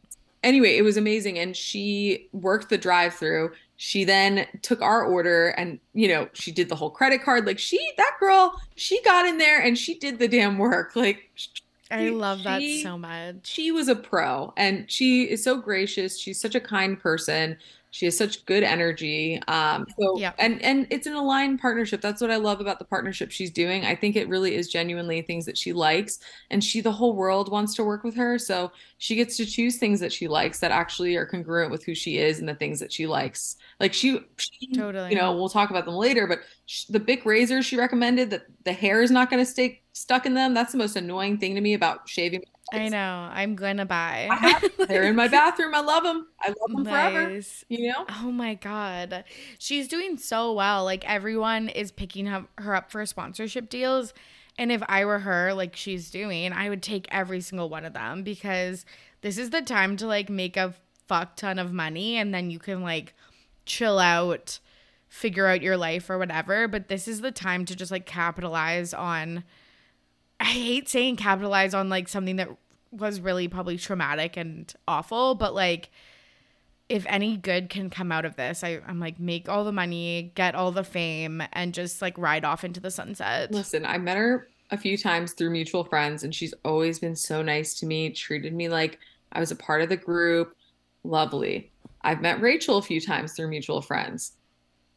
[0.43, 3.51] anyway, it was amazing, and she worked the drive-through.
[3.77, 7.45] She then took our order, and you know, she did the whole credit card.
[7.45, 10.97] Like she, that girl, she got in there and she did the damn work.
[10.97, 11.31] Like
[11.91, 13.35] I she- love that so much.
[13.47, 17.57] she was a pro and she is so gracious she's such a kind person
[17.91, 19.41] she has such good energy.
[19.47, 20.33] Um so Yeah.
[20.37, 22.01] and and it's an aligned partnership.
[22.01, 23.85] That's what i love about the partnership she's doing.
[23.85, 26.19] I think it really is genuinely things that she likes
[26.51, 28.37] and she the whole world wants to work with her.
[28.37, 31.95] So she gets to choose things that she likes that actually are congruent with who
[31.95, 33.55] she is and the things that she likes.
[33.79, 35.09] Like she, she Totally.
[35.11, 38.43] you know we'll talk about them later but sh- the big razors she recommended that
[38.65, 41.55] the hair is not going to stay stuck in them that's the most annoying thing
[41.55, 42.41] to me about shaving
[42.73, 43.29] I know.
[43.31, 44.29] I'm gonna buy.
[44.87, 45.73] They're in my bathroom.
[45.75, 46.27] I love them.
[46.41, 47.41] I love them forever.
[47.67, 48.05] You know?
[48.21, 49.23] Oh my god.
[49.57, 50.83] She's doing so well.
[50.83, 54.13] Like everyone is picking her, her up for sponsorship deals.
[54.57, 57.93] And if I were her, like she's doing, I would take every single one of
[57.93, 58.85] them because
[59.21, 60.73] this is the time to like make a
[61.07, 63.13] fuck ton of money and then you can like
[63.65, 64.59] chill out,
[65.07, 66.67] figure out your life or whatever.
[66.67, 69.43] But this is the time to just like capitalize on
[70.39, 72.49] I hate saying capitalize on like something that
[72.91, 75.89] was really probably traumatic and awful, but like
[76.87, 80.31] if any good can come out of this, I, I'm like make all the money,
[80.35, 83.51] get all the fame, and just like ride off into the sunset.
[83.51, 87.41] Listen, I met her a few times through mutual friends, and she's always been so
[87.41, 88.99] nice to me, treated me like
[89.31, 90.55] I was a part of the group.
[91.03, 91.71] Lovely.
[92.01, 94.33] I've met Rachel a few times through mutual friends.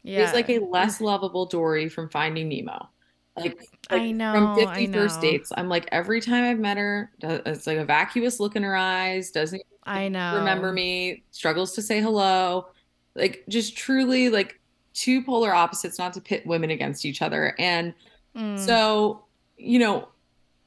[0.03, 2.89] Yeah, She's like a less lovable Dory from Finding Nemo.
[3.37, 3.59] Like,
[3.91, 5.21] I know, from I 50 first know.
[5.21, 5.53] dates.
[5.57, 9.31] I'm like, every time I've met her, it's like a vacuous look in her eyes,
[9.31, 10.69] doesn't I know.
[10.69, 12.67] remember me, struggles to say hello.
[13.15, 14.61] Like, just truly like
[14.95, 17.55] two polar opposites, not to pit women against each other.
[17.59, 17.95] And
[18.35, 20.09] Mm, so, you know,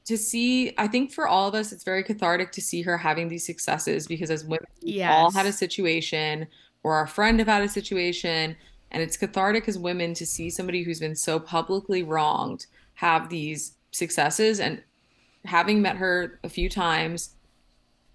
[0.06, 3.28] to see, I think for all of us, it's very cathartic to see her having
[3.28, 4.66] these successes because as women,
[5.04, 6.48] we've all had a situation
[6.84, 8.56] or our friend have had a situation.
[8.92, 13.76] And it's cathartic as women to see somebody who's been so publicly wronged have these
[13.92, 14.60] successes.
[14.60, 14.82] And
[15.44, 17.36] having met her a few times,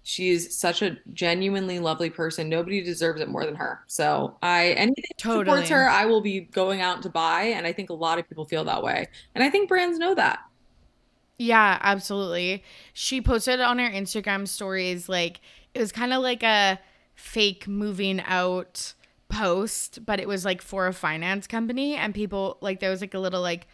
[0.03, 2.49] she's such a genuinely lovely person.
[2.49, 3.83] Nobody deserves it more than her.
[3.87, 7.43] So I anything that supports her, I will be going out to buy.
[7.43, 9.07] And I think a lot of people feel that way.
[9.35, 10.39] And I think brands know that.
[11.37, 12.63] Yeah, absolutely.
[12.93, 15.41] She posted on her Instagram stories like
[15.73, 16.79] it was kind of like a
[17.15, 18.93] fake moving out
[19.31, 23.13] post, but it was like for a finance company and people like there was like
[23.13, 23.67] a little like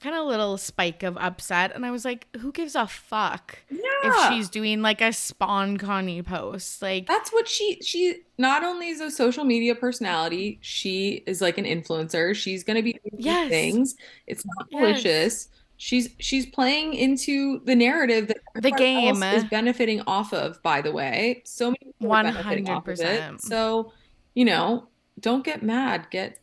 [0.00, 4.28] kind of little spike of upset and I was like who gives a fuck if
[4.28, 9.00] she's doing like a spawn Connie post like That's what she she not only is
[9.00, 12.34] a social media personality, she is like an influencer.
[12.34, 13.48] She's gonna be doing Yes.
[13.48, 13.94] things.
[14.26, 14.80] It's not Yes.
[14.82, 15.48] malicious.
[15.76, 19.22] She's she's playing into the narrative that The game.
[19.22, 21.42] is benefiting off of, by the way.
[21.46, 23.22] So many people are benefiting off of it.
[23.22, 23.40] 100%.
[23.40, 23.92] So,
[24.34, 24.88] you know,
[25.20, 26.08] don't get mad.
[26.10, 26.38] Get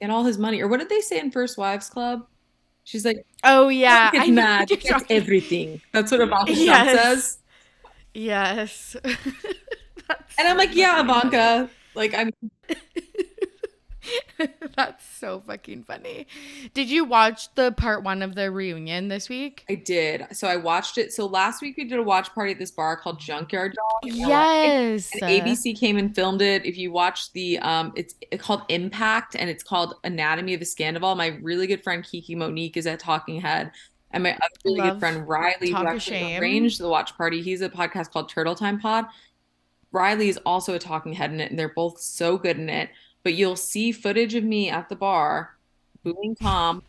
[0.00, 0.60] get all his money.
[0.62, 2.26] Or what did they say in First Wives Club?
[2.84, 5.80] She's like, oh yeah don't I get know mad, get talking- everything.
[5.92, 7.02] That's what Ivanka Yes.
[7.02, 7.38] says.
[8.14, 8.96] yes
[10.38, 11.00] And I'm like, yeah.
[11.00, 11.70] Ivanka.
[11.94, 12.30] Like I'm
[14.76, 16.26] That's so fucking funny.
[16.74, 19.64] Did you watch the part one of the reunion this week?
[19.68, 20.26] I did.
[20.32, 21.12] So I watched it.
[21.12, 24.12] So last week we did a watch party at this bar called Junkyard Dog.
[24.12, 25.10] Yes.
[25.12, 26.64] And ABC came and filmed it.
[26.64, 30.64] If you watch the um it's it's called Impact and it's called Anatomy of a
[30.64, 31.14] Scandal.
[31.14, 33.72] My really good friend Kiki Monique is at Talking Head.
[34.12, 37.42] And my other really Love good friend Riley, who actually arranged the watch party.
[37.42, 39.06] He's a podcast called Turtle Time Pod.
[39.92, 42.90] Riley is also a talking head in it, and they're both so good in it.
[43.22, 45.56] But you'll see footage of me at the bar,
[46.02, 46.82] booing Tom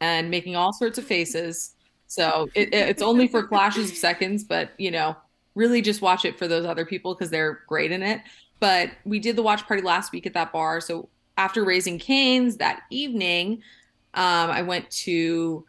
[0.00, 1.74] and making all sorts of faces.
[2.08, 5.16] So it, it's only for flashes of seconds, but you know,
[5.54, 8.20] really just watch it for those other people because they're great in it.
[8.60, 10.80] But we did the watch party last week at that bar.
[10.80, 13.62] So after raising canes that evening,
[14.14, 15.64] um, I went to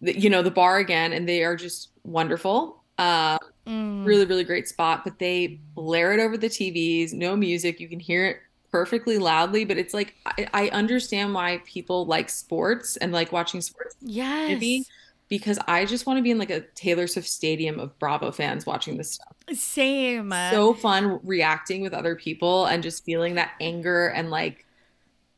[0.00, 2.82] the, you know the bar again, and they are just wonderful.
[2.98, 4.04] Uh, Mm.
[4.04, 8.00] really really great spot but they blare it over the tvs no music you can
[8.00, 8.38] hear it
[8.72, 13.60] perfectly loudly but it's like i, I understand why people like sports and like watching
[13.60, 14.48] sports yes.
[14.48, 14.86] maybe
[15.28, 18.66] because i just want to be in like a taylor swift stadium of bravo fans
[18.66, 20.32] watching this stuff Same.
[20.50, 24.66] so fun reacting with other people and just feeling that anger and like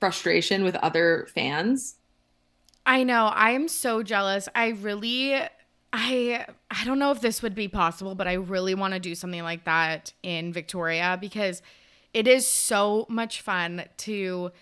[0.01, 1.97] frustration with other fans
[2.87, 3.27] I know.
[3.27, 4.49] I am so jealous.
[4.55, 5.35] I really
[5.93, 9.15] I I don't know if this would be possible, but I really want to do
[9.15, 11.63] something like that in Victoria because
[12.15, 14.53] it is so much fun to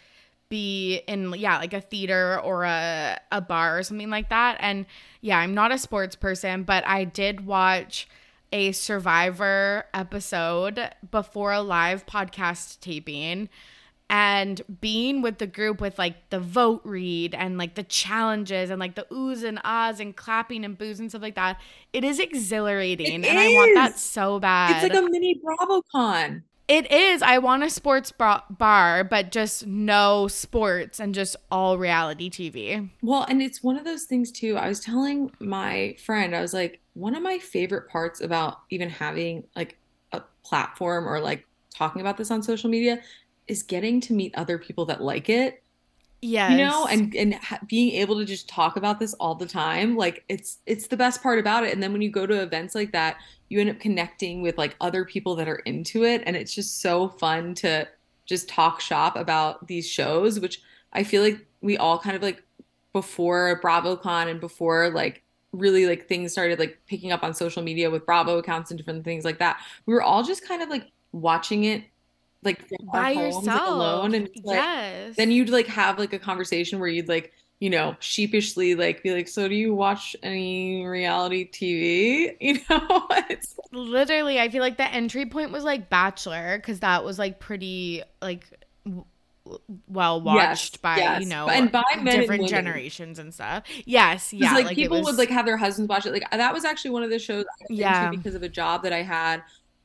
[0.48, 4.56] be in yeah, like a theater or a a bar or something like that.
[4.60, 4.86] And
[5.20, 8.08] yeah, I'm not a sports person, but I did watch
[8.52, 13.48] a Survivor episode before a live podcast taping
[14.10, 18.78] and being with the group with like the vote read and like the challenges and
[18.78, 21.58] like the oohs and ahs and clapping and boos and stuff like that,
[21.94, 23.24] it is exhilarating.
[23.24, 24.84] It and I want that so bad.
[24.84, 27.20] it's like a mini BravoCon it is.
[27.20, 32.88] I want a sports bar, but just no sports and just all reality TV.
[33.02, 34.56] Well, and it's one of those things too.
[34.56, 38.88] I was telling my friend, I was like, one of my favorite parts about even
[38.88, 39.76] having like
[40.12, 43.02] a platform or like talking about this on social media
[43.48, 45.62] is getting to meet other people that like it.
[46.24, 46.52] Yeah.
[46.52, 49.96] you know and and ha- being able to just talk about this all the time
[49.96, 52.76] like it's it's the best part about it and then when you go to events
[52.76, 53.16] like that
[53.52, 56.80] you end up connecting with like other people that are into it and it's just
[56.80, 57.86] so fun to
[58.24, 60.62] just talk shop about these shows which
[60.94, 62.42] i feel like we all kind of like
[62.92, 67.90] before BravoCon and before like really like things started like picking up on social media
[67.90, 70.90] with Bravo accounts and different things like that we were all just kind of like
[71.12, 71.84] watching it
[72.42, 73.68] like by homes, like, yourself.
[73.68, 75.16] alone and like, yes.
[75.16, 79.14] then you'd like have like a conversation where you'd like you know sheepishly like be
[79.14, 84.76] like so do you watch any reality tv you know it's literally i feel like
[84.78, 88.48] the entry point was like bachelor because that was like pretty like
[88.84, 89.04] w-
[89.86, 91.22] well watched Yes, by yes.
[91.22, 92.48] you know And by and different women.
[92.48, 96.04] generations and stuff yes yeah like, like, people was, would like have their husbands watch
[96.04, 98.06] it like that was actually one of the shows Yeah.
[98.08, 99.40] into because of a job that i had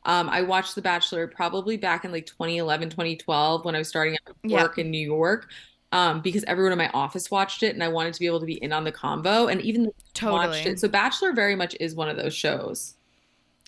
[0.06, 4.14] um, I watched The Bachelor probably back in like 2011, 2012 when I was starting
[4.14, 4.62] out Yeah.
[4.64, 5.50] work in New York
[5.92, 8.46] um, because everyone in my office watched it and I wanted to be able to
[8.46, 9.52] be in on the convo.
[9.52, 10.60] And even I watched totally.
[10.62, 12.96] it, so Bachelor very much is one of those shows.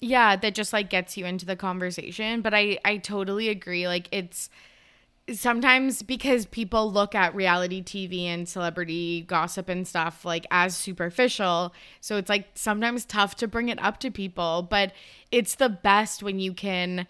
[0.02, 2.42] yeah that just like gets you into the conversation.
[2.42, 3.88] But i i totally agree.
[3.88, 4.50] Like it's
[5.34, 11.74] sometimes because people look at reality tv and celebrity gossip and stuff like as superficial.
[12.02, 14.68] So it's like sometimes tough to bring it up to people.
[14.70, 14.92] But
[15.32, 17.08] it's the best when you can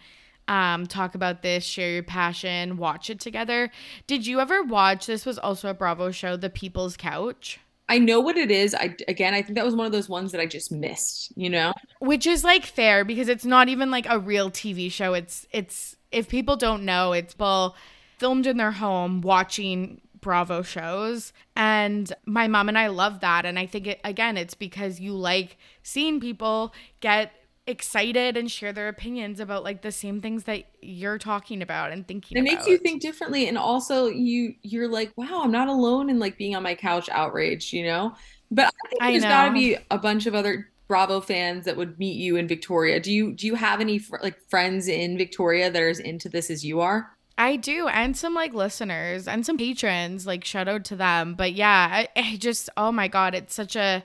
[0.50, 3.72] um, talk about this share your passion watch it together
[4.08, 7.60] did you ever watch this was also a bravo show the people's couch
[7.92, 8.76] I know what it is.
[8.76, 11.34] I again, I think that was one of those ones that I just missed.
[11.36, 15.16] You know, which is like fair because it's not even like a real TV show.
[15.16, 17.76] It's it's if people don't know, it's people
[18.20, 21.34] filmed in their home watching Bravo shows.
[21.56, 23.46] And my mom and I love that.
[23.46, 27.32] And I think it again, it's because you like seeing people get
[27.70, 32.08] excited and share their opinions about like the same things that you're talking about and
[32.08, 32.52] thinking it about.
[32.52, 36.38] makes you think differently, and also you you're like, wow, I'm not alone in like
[36.38, 37.72] being on my couch outraged.
[37.74, 38.16] You know,
[38.52, 41.78] but I think I there's got to be a bunch of other Bravo fans that
[41.78, 43.00] would meet you in Victoria.
[43.00, 46.30] Do you do you have any fr- like friends in Victoria that are as into
[46.30, 47.16] this as you are?
[47.38, 50.28] I do, and some like listeners and some patrons.
[50.28, 51.36] Like shout out to them.
[51.36, 54.04] But yeah, I, I just oh my god, it's such a.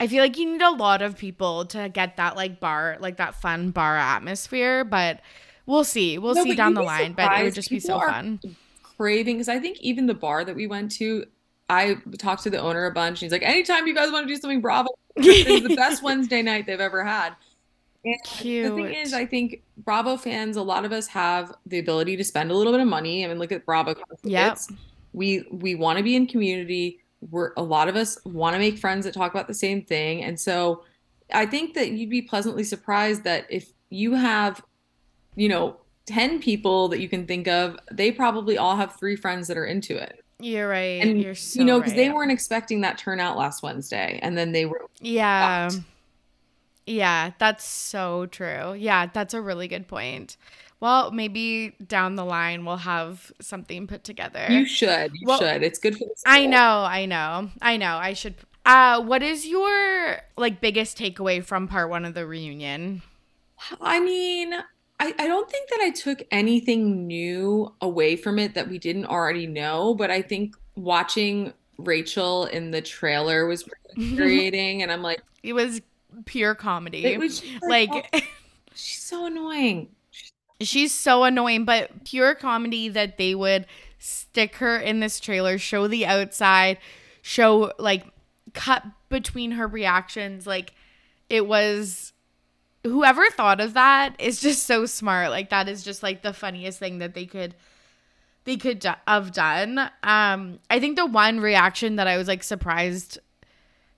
[0.00, 3.16] I feel like you need a lot of people to get that like bar, like
[3.18, 4.84] that fun bar atmosphere.
[4.84, 5.20] But
[5.66, 7.12] we'll see, we'll No, see down the line.
[7.12, 8.40] But it would just be so fun.
[8.96, 11.24] Craving because I think even the bar that we went to,
[11.68, 13.22] I talked to the owner a bunch.
[13.22, 16.02] And he's like, anytime you guys want to do something Bravo, this is the best
[16.02, 17.34] Wednesday night they've ever had.
[18.04, 18.70] And Cute.
[18.70, 22.24] The thing is, I think Bravo fans, a lot of us have the ability to
[22.24, 23.24] spend a little bit of money.
[23.24, 23.94] I mean, look at Bravo.
[24.24, 24.52] Yep.
[24.52, 24.68] It's-
[25.12, 27.00] We we want to be in community.
[27.30, 30.22] We're a lot of us want to make friends that talk about the same thing,
[30.22, 30.84] and so
[31.32, 34.62] I think that you'd be pleasantly surprised that if you have,
[35.36, 39.48] you know, ten people that you can think of, they probably all have three friends
[39.48, 40.24] that are into it.
[40.40, 41.02] You're right.
[41.02, 44.52] And You're so you know, because they weren't expecting that turnout last Wednesday, and then
[44.52, 45.70] they were Yeah.
[46.86, 48.74] Yeah, that's so true.
[48.74, 50.36] Yeah, that's a really good point.
[50.84, 54.46] Well, maybe down the line we'll have something put together.
[54.50, 55.12] You should.
[55.14, 55.62] You Well, should.
[55.62, 57.96] It's good for the I know, I know, I know.
[57.96, 58.34] I should.
[58.66, 63.00] Uh, what is your like biggest takeaway from part one of the reunion?
[63.80, 64.52] I mean,
[65.00, 69.06] I, I don't think that I took anything new away from it that we didn't
[69.06, 73.66] already know, but I think watching Rachel in the trailer was
[73.96, 75.80] infuriating, and I'm like, It was
[76.26, 77.06] pure comedy.
[77.06, 78.20] it was like oh,
[78.74, 79.88] she's so annoying.
[80.64, 83.66] She's so annoying, but pure comedy that they would
[83.98, 86.78] stick her in this trailer, show the outside,
[87.22, 88.04] show like
[88.52, 90.46] cut between her reactions.
[90.46, 90.74] Like
[91.28, 92.12] it was
[92.82, 95.30] whoever thought of that is just so smart.
[95.30, 97.54] Like that is just like the funniest thing that they could
[98.44, 99.78] they could have done.
[100.02, 103.18] Um I think the one reaction that I was like surprised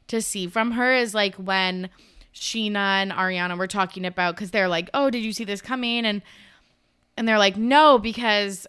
[0.09, 1.91] to see from her is like when
[2.33, 6.05] Scheana and Ariana were talking about because they're like, "Oh, did you see this coming?"
[6.05, 6.23] and
[7.17, 8.67] and they're like, "No," because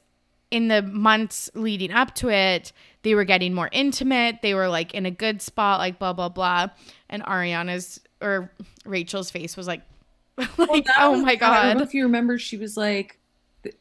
[0.51, 2.71] in the months leading up to it,
[3.03, 4.41] they were getting more intimate.
[4.41, 6.67] They were like in a good spot, like blah blah blah.
[7.09, 8.51] And Ariana's or
[8.85, 9.81] Rachel's face was like,
[10.37, 13.19] like, that oh was- my I don't know god, if you remember, she was like,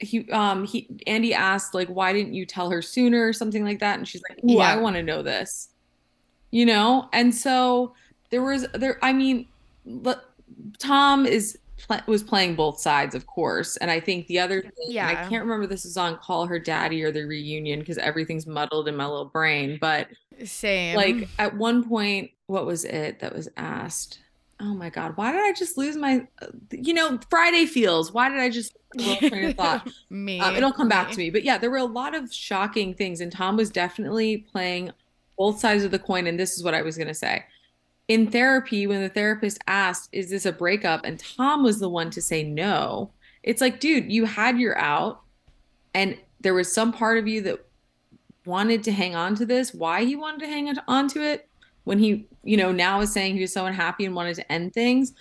[0.01, 3.79] he um he Andy asked like, why didn't you tell her sooner or something like
[3.81, 4.73] that, and she's like, Yeah.
[4.73, 5.69] I want to know this,
[6.51, 7.09] you know.
[7.13, 7.95] And so
[8.31, 8.99] there was there.
[9.03, 9.47] I mean,
[10.79, 14.99] Tom is pl- was playing both sides, of course, and I think the other thing,
[14.99, 18.47] and I can't remember this is on Call Her Daddy or the reunion because everything's
[18.47, 20.09] muddled in my little brain, but
[20.45, 20.97] same.
[20.97, 24.21] like at one point, what was it that was asked?
[24.61, 26.27] oh my god, why did I just lose my,
[26.71, 28.13] you know, Friday feels?
[28.13, 29.89] Why did I just train of thought?
[30.09, 30.41] me.
[30.41, 33.21] Um, it'll come back to me, but yeah, there were a lot of shocking things,
[33.21, 34.93] and Tom was definitely playing
[35.37, 36.27] both sides of the coin.
[36.27, 37.45] And this is what I was gonna say.
[38.09, 42.11] In therapy, when the therapist asked, "Is this a breakup?" and Tom was the one
[42.11, 43.11] to say no,
[43.43, 45.23] it's like, dude, you had your out,
[45.95, 47.65] and there was some part of you that
[48.45, 49.75] wanted to hang on to this.
[49.75, 51.49] Why he wanted to hang on to it
[51.85, 54.73] when he, you know, now is saying he was so unhappy and wanted to end
[54.73, 55.13] things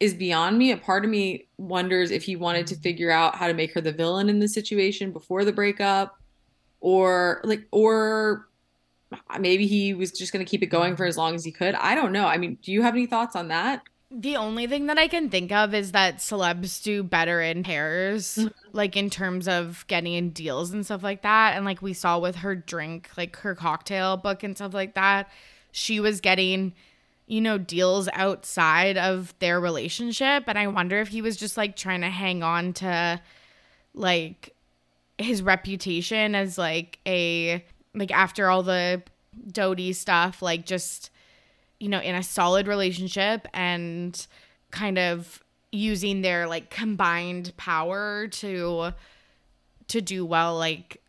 [0.00, 0.72] is beyond me.
[0.72, 3.80] A part of me wonders if he wanted to figure out how to make her
[3.80, 6.20] the villain in the situation before the breakup
[6.80, 8.48] or like or
[9.38, 11.74] maybe he was just going to keep it going for as long as he could.
[11.74, 12.26] I don't know.
[12.26, 13.82] I mean, do you have any thoughts on that?
[14.10, 18.36] The only thing that I can think of is that celebs do better in pairs,
[18.36, 18.48] mm-hmm.
[18.72, 21.56] like in terms of getting in deals and stuff like that.
[21.56, 25.28] And like we saw with her drink, like her cocktail book and stuff like that
[25.76, 26.72] she was getting
[27.26, 31.76] you know deals outside of their relationship and i wonder if he was just like
[31.76, 33.20] trying to hang on to
[33.92, 34.54] like
[35.18, 37.62] his reputation as like a
[37.96, 39.02] like after all the
[39.50, 41.10] Dodie stuff like just
[41.80, 44.26] you know in a solid relationship and
[44.70, 45.42] kind of
[45.72, 48.92] using their like combined power to
[49.88, 51.00] to do well like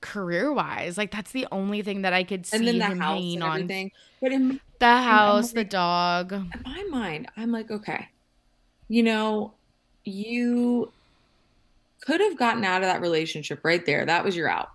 [0.00, 0.98] career wise.
[0.98, 3.34] Like that's the only thing that I could see and then the him house hanging
[3.36, 3.56] and on.
[3.56, 3.90] everything.
[4.20, 6.32] But in the house, the dog.
[6.32, 8.08] In my mind, I'm like, okay,
[8.88, 9.54] you know,
[10.04, 10.92] you
[12.00, 14.06] could have gotten out of that relationship right there.
[14.06, 14.70] That was your out.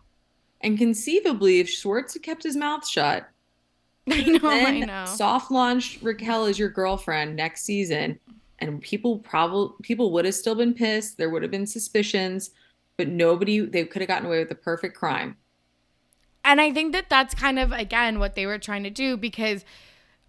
[0.63, 3.29] And conceivably, if Schwartz had kept his mouth shut,
[4.09, 5.05] I know, I know.
[5.05, 8.19] Soft launched Raquel as your girlfriend next season,
[8.59, 11.17] and people probably people would have still been pissed.
[11.17, 12.51] There would have been suspicions
[12.97, 15.37] but nobody they could have gotten away with the perfect crime
[16.43, 19.65] and i think that that's kind of again what they were trying to do because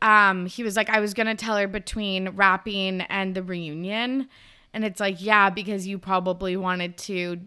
[0.03, 4.29] um he was like i was gonna tell her between wrapping and the reunion
[4.73, 7.41] and it's like yeah because you probably wanted to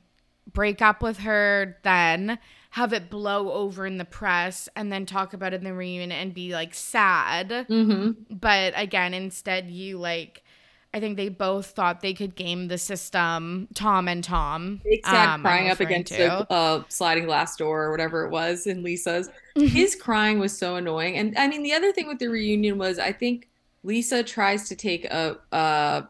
[0.54, 2.38] break up with her then
[2.72, 6.12] have it blow over in the press and then talk about it in the reunion
[6.12, 8.12] and be like sad mm-hmm.
[8.30, 10.44] but again instead you like
[10.94, 14.82] I think they both thought they could game the system, Tom and Tom.
[14.84, 18.66] Big sad um, crying up against the uh, sliding glass door or whatever it was
[18.66, 19.30] in Lisa's.
[19.56, 21.18] His crying was so annoying.
[21.18, 23.50] And I mean, the other thing with the reunion was I think
[23.84, 26.08] Lisa tries to take a, a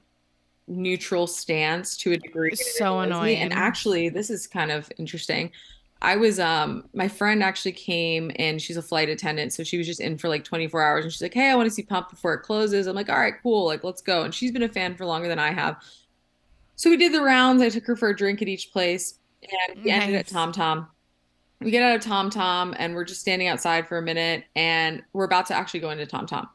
[0.68, 2.56] neutral stance to a degree.
[2.56, 3.40] So annoying.
[3.40, 5.52] And actually, this is kind of interesting.
[6.02, 9.88] I was um my friend actually came and she's a flight attendant, so she was
[9.88, 12.10] just in for like 24 hours and she's like, Hey, I want to see Pump
[12.10, 12.88] before it closes.
[12.88, 14.24] I'm like, All right, cool, like let's go.
[14.24, 15.82] And she's been a fan for longer than I have.
[16.76, 17.62] So we did the rounds.
[17.62, 20.04] I took her for a drink at each place and we nice.
[20.04, 20.88] ended at Tom Tom.
[21.60, 25.02] We get out of Tom Tom and we're just standing outside for a minute and
[25.14, 26.48] we're about to actually go into Tom Tom.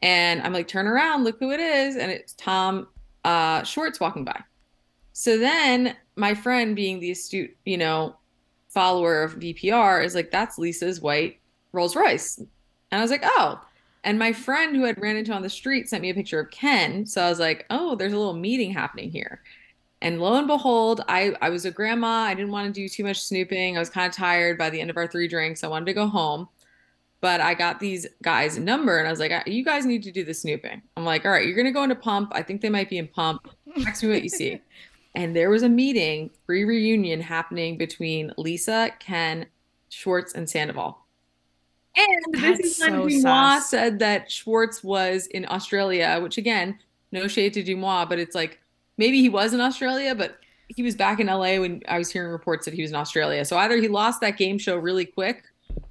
[0.00, 1.96] And I'm like, turn around, look who it is.
[1.96, 2.86] And it's Tom
[3.24, 4.40] uh Schwartz walking by.
[5.12, 8.16] So then my friend being the astute, you know,
[8.68, 11.38] follower of VPR is like, that's Lisa's white
[11.72, 12.38] Rolls Royce.
[12.38, 12.48] And
[12.98, 13.60] I was like, oh.
[14.04, 16.50] And my friend who had ran into on the street sent me a picture of
[16.50, 17.04] Ken.
[17.04, 19.42] So I was like, oh, there's a little meeting happening here.
[20.00, 22.22] And lo and behold, I, I was a grandma.
[22.22, 23.76] I didn't want to do too much snooping.
[23.76, 25.64] I was kind of tired by the end of our three drinks.
[25.64, 26.48] I wanted to go home.
[27.20, 30.12] But I got these guys' number and I was like, uh, you guys need to
[30.12, 30.80] do the snooping.
[30.96, 32.30] I'm like, all right, you're going to go into Pump.
[32.32, 33.48] I think they might be in Pump.
[33.82, 34.60] Text me what you see.
[35.14, 39.46] and there was a meeting pre reunion happening between Lisa, Ken,
[39.88, 40.98] Schwartz, and Sandoval.
[41.96, 46.78] And That's this is when so Deuxmoi said that Schwartz was in Australia, which again,
[47.10, 48.60] no shade to Deuxmoi, but it's like
[48.96, 50.38] maybe he was in Australia, but
[50.68, 53.44] he was back in LA when I was hearing reports that he was in Australia.
[53.44, 55.44] So either he lost that game show really quick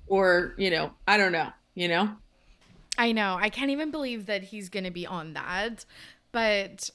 [0.07, 2.15] or, you know, I don't know, you know?
[2.97, 3.37] I know.
[3.39, 5.85] I can't even believe that he's going to be on that.
[6.31, 6.89] But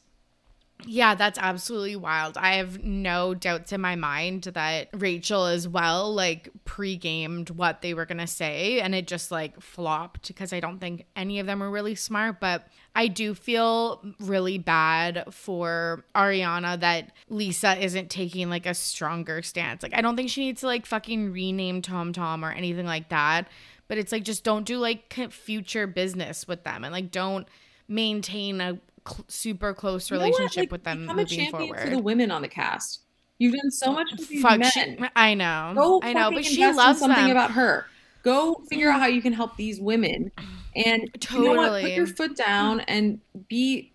[0.86, 2.36] yeah, that's absolutely wild.
[2.36, 7.94] I have no doubts in my mind that Rachel as well like pre-gamed what they
[7.94, 11.46] were going to say and it just like flopped because I don't think any of
[11.46, 18.10] them were really smart, but I do feel really bad for Ariana that Lisa isn't
[18.10, 19.82] taking like a stronger stance.
[19.82, 23.08] Like I don't think she needs to like fucking rename Tom Tom or anything like
[23.10, 23.48] that,
[23.88, 27.46] but it's like just don't do like future business with them and like don't
[27.88, 31.80] maintain a cl- super close relationship like, with them moving forward.
[31.80, 33.00] For the women on the cast,
[33.38, 34.70] you've done so much for these Fuck, men.
[34.70, 37.30] She, I know, Go I know, but she loves something them.
[37.30, 37.86] about her.
[38.22, 40.30] Go figure out how you can help these women,
[40.76, 43.92] and totally you know put your foot down and be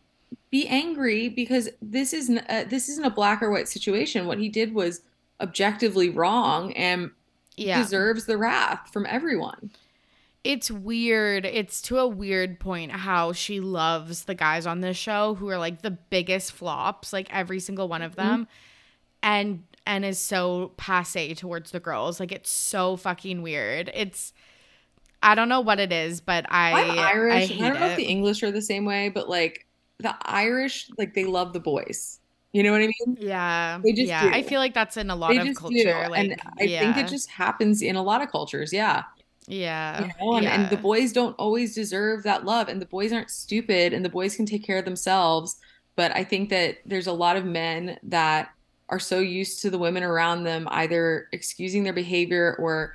[0.49, 4.28] be angry because this isn't uh, this isn't a black or white situation.
[4.28, 5.01] What he did was
[5.39, 7.12] objectively wrong and
[7.55, 7.82] yeah.
[7.82, 9.72] deserves the wrath from everyone.
[10.44, 11.46] It's weird.
[11.46, 15.58] It's to a weird point how she loves the guys on this show who are
[15.58, 18.30] like the biggest flops, like every single one of Mm-hmm.
[18.30, 18.48] them.
[19.24, 22.20] And and is so passe towards the girls.
[22.20, 23.90] Like it's so fucking weird.
[23.94, 24.34] It's
[25.24, 27.52] I don't know what it is, but I I'm Irish.
[27.52, 27.92] I I don't know it.
[27.92, 29.66] if the English are the same way, but like
[30.00, 32.20] the Irish, like they love the boys.
[32.54, 33.18] You know what I mean?
[33.20, 33.80] yeah.
[33.84, 34.24] They just yeah.
[34.24, 34.30] do.
[34.32, 36.08] I feel like that's in a lot they of culture.
[36.10, 36.80] Like and I yeah.
[36.94, 38.72] think it just happens in a lot of cultures.
[38.74, 39.04] Yeah,
[39.48, 40.02] yeah.
[40.02, 43.32] you know, and, and the boys don't always deserve that love, and the boys aren't
[43.32, 45.58] stupid, and the boys can take care of themselves.
[45.95, 48.50] But I think that there's a lot of men that
[48.89, 52.93] are so used to the women around them either excusing their behavior or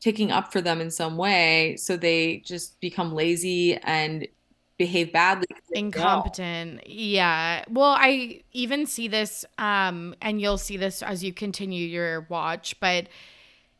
[0.00, 4.26] taking up for them in some way, so they just become lazy and
[4.78, 11.24] behave badly incompetent yeah well i even see this um and you'll see this as
[11.24, 13.08] you continue your watch but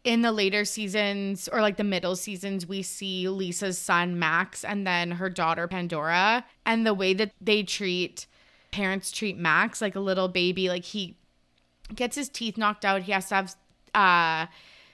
[0.05, 4.87] in the later seasons or like the middle seasons we see lisa's son max and
[4.87, 8.27] then her daughter pandora and the way that they treat
[8.71, 11.17] parents treat max like a little baby like he
[11.95, 13.57] gets his teeth knocked out he has to have
[13.95, 14.47] uh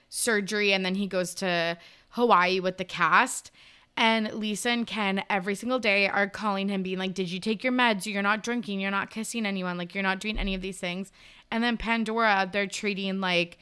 [0.08, 1.76] surgery and then he goes to
[2.10, 3.50] hawaii with the cast
[3.96, 7.62] and Lisa and Ken every single day are calling him, being like, Did you take
[7.62, 8.06] your meds?
[8.06, 8.80] You're not drinking.
[8.80, 9.78] You're not kissing anyone.
[9.78, 11.12] Like, you're not doing any of these things.
[11.50, 13.58] And then Pandora, they're treating like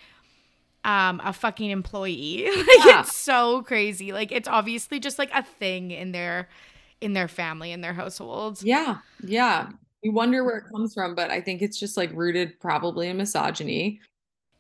[0.84, 2.48] um, a fucking employee.
[2.56, 3.00] like, Yeah.
[3.00, 4.12] it's so crazy.
[4.12, 6.48] Like, it's obviously just like a thing in their
[7.00, 8.62] in their family, in their households.
[8.62, 9.70] Yeah, yeah.
[10.02, 13.16] You wonder where it comes from, but I think it's just like rooted probably in
[13.16, 14.00] misogyny.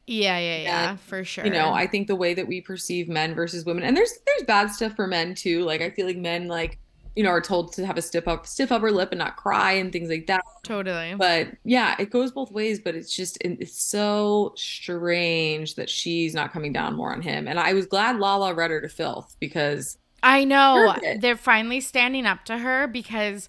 [0.06, 1.44] Yeah, yeah, yeah, And, for sure.
[1.44, 4.42] You know, I think the way that we perceive men versus women, and there's there's
[4.44, 5.64] bad stuff for men too.
[5.64, 6.78] Like I feel like men like
[7.16, 9.72] you know are told to have a stiff up stiff upper lip and not cry
[9.72, 10.42] and things like that.
[10.62, 11.14] totally.
[11.16, 12.80] But yeah, it goes both ways.
[12.80, 17.48] But it's just it's so strange that she's not coming down more on him.
[17.48, 22.26] And I was glad Lala read her to filth because I know they're finally standing
[22.26, 23.48] up to her because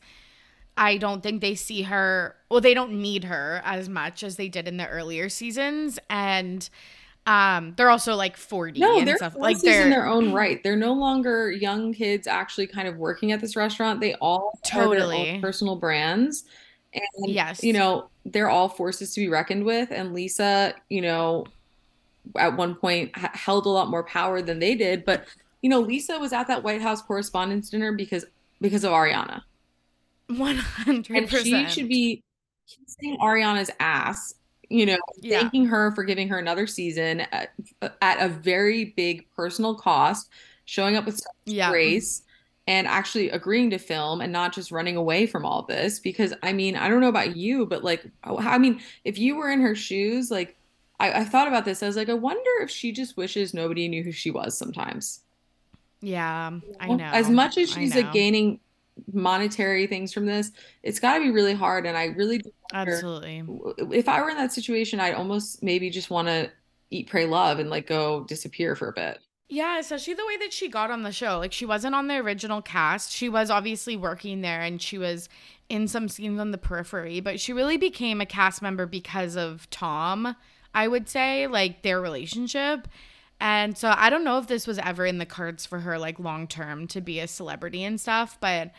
[0.75, 4.49] I don't think they see her well they don't need her as much as they
[4.49, 6.67] did in the earlier seasons and
[7.25, 10.61] um they're also like 40 No, and they're stuff like they're in their own right.
[10.63, 14.01] They're no longer young kids actually kind of working at this restaurant.
[14.01, 15.31] They all Totally.
[15.31, 16.43] own personal brands.
[16.93, 17.63] And Yes.
[17.63, 19.89] you know, they're all forces to be reckoned with.
[19.91, 21.45] And Lisa, you know,
[22.37, 25.05] at one point h- held a lot more power than they did.
[25.05, 25.25] But
[25.61, 28.25] you know, Lisa was at that White House Correspondents' Dinner because
[28.59, 29.41] because of Ariana.
[30.29, 32.21] 100% And she should be
[32.67, 34.35] kissing Ariana's ass,
[34.73, 35.41] you know, Yeah.
[35.41, 37.53] thanking her for giving her another season at,
[38.01, 40.29] at a very big personal cost,
[40.65, 42.23] showing up with such yeah grace
[42.65, 45.99] and actually agreeing to film and not just running away from all this.
[45.99, 49.35] Because I mean, I don't know about you, but like, oh, I mean, if you
[49.35, 50.55] were in her shoes, like,
[50.99, 51.83] I, I thought about this.
[51.83, 55.21] I was like, I wonder if she just wishes nobody knew who she was sometimes.
[56.01, 58.59] yeah I know As much as she's like gaining
[59.11, 60.51] monetary things from this,
[60.83, 61.85] it's got to be really hard.
[61.85, 62.41] And I really
[62.73, 63.43] absolutely
[63.91, 66.51] if I were in that situation, I'd almost maybe just want to
[66.89, 69.19] eat, pray, love, and like go disappear for a bit.
[69.49, 71.37] Yeah, especially the way that she got on the show.
[71.37, 73.11] Like she wasn't on the original cast.
[73.11, 75.29] She was obviously working there and she was
[75.69, 79.69] in some scenes on the periphery, but she really became a cast member because of
[79.69, 80.35] Tom,
[80.73, 82.87] I would say, like their relationship.
[83.43, 86.17] And so I don't know if this was ever in the cards for her like
[86.17, 88.71] long term to be a celebrity and stuff, but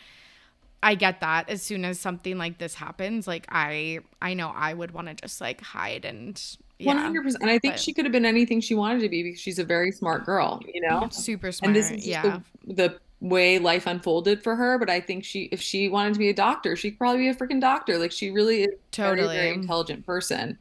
[0.83, 4.73] I get that as soon as something like this happens, like I I know I
[4.73, 6.43] would want to just like hide and
[6.79, 6.97] yeah.
[6.97, 7.43] hundred percent.
[7.43, 9.59] And I think but- she could have been anything she wanted to be because she's
[9.59, 11.09] a very smart girl, you know.
[11.11, 11.69] Super smart.
[11.69, 12.41] And this is yeah.
[12.67, 14.79] the, the way life unfolded for her.
[14.79, 17.29] But I think she, if she wanted to be a doctor, she could probably be
[17.29, 17.99] a freaking doctor.
[17.99, 19.49] Like she really is a very, very Totally.
[19.51, 20.59] intelligent person.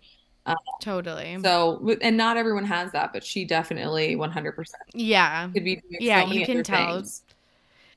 [0.81, 1.37] Totally.
[1.43, 5.49] So, and not everyone has that, but she definitely one hundred percent yeah.
[5.49, 6.95] could be Yeah, so you can tell.
[6.97, 7.23] things.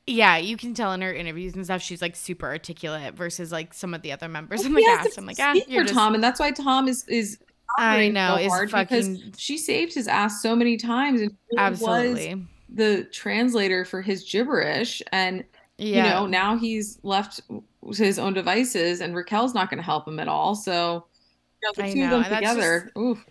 [0.06, 3.74] Yeah, you can tell in her interviews and stuff she's like super articulate versus like
[3.74, 5.18] some of the other members in the cast.
[5.18, 7.38] I'm like, ah, speak you're just Tom, and that's why Tom is is
[7.76, 11.56] I know, so is hard because she saved his ass so many times and she
[11.56, 12.46] really was absolutely.
[12.68, 15.42] the translator for his gibberish and
[15.76, 15.96] Yeah.
[15.96, 20.06] you know now he's left to his own devices and Raquel's not going to help
[20.06, 21.04] him at all so
[21.62, 23.24] know, the I two know, of them together oof.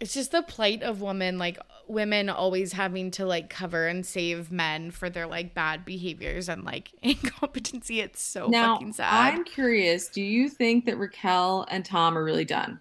[0.00, 4.50] it's just the plight of women, like women always having to like cover and save
[4.50, 8.00] men for their like bad behaviors and like incompetency.
[8.00, 9.34] It's so now fucking sad.
[9.34, 12.80] I'm curious do you think that Raquel and Tom are really done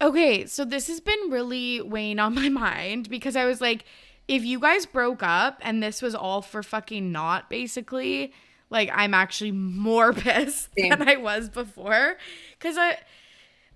[0.00, 3.84] Okay, so this has been really weighing on my mind because I was like,
[4.26, 8.32] if you guys broke up and this was all for fucking not, basically,
[8.70, 10.90] like I'm actually more pissed Same.
[10.90, 12.16] than I was before.
[12.60, 12.98] Cause I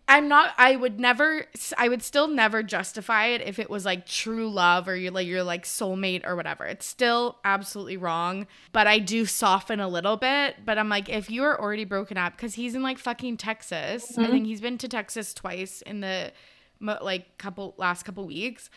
[0.09, 1.47] I'm not I would never
[1.79, 5.27] I would still never justify it if it was like true love or you're like
[5.27, 6.65] you're like soulmate or whatever.
[6.65, 11.31] It's still absolutely wrong, but I do soften a little bit, but I'm like if
[11.31, 14.13] you are already broken up cuz he's in like fucking Texas.
[14.13, 14.23] Mm-hmm.
[14.23, 16.33] I think he's been to Texas twice in the
[16.81, 18.69] like couple last couple weeks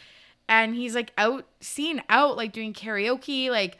[0.47, 3.79] and he's like out seen out like doing karaoke, like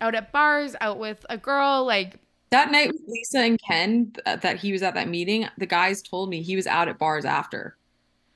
[0.00, 2.18] out at bars, out with a girl, like
[2.50, 6.30] that night with Lisa and Ken that he was at that meeting, the guys told
[6.30, 7.76] me he was out at bars after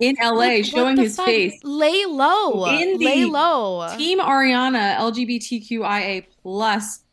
[0.01, 1.27] in LA like, showing his fuck?
[1.27, 1.61] face.
[1.63, 2.67] Lay low.
[2.67, 3.95] In the Lay low.
[3.97, 7.05] Team Ariana LGBTQIA plus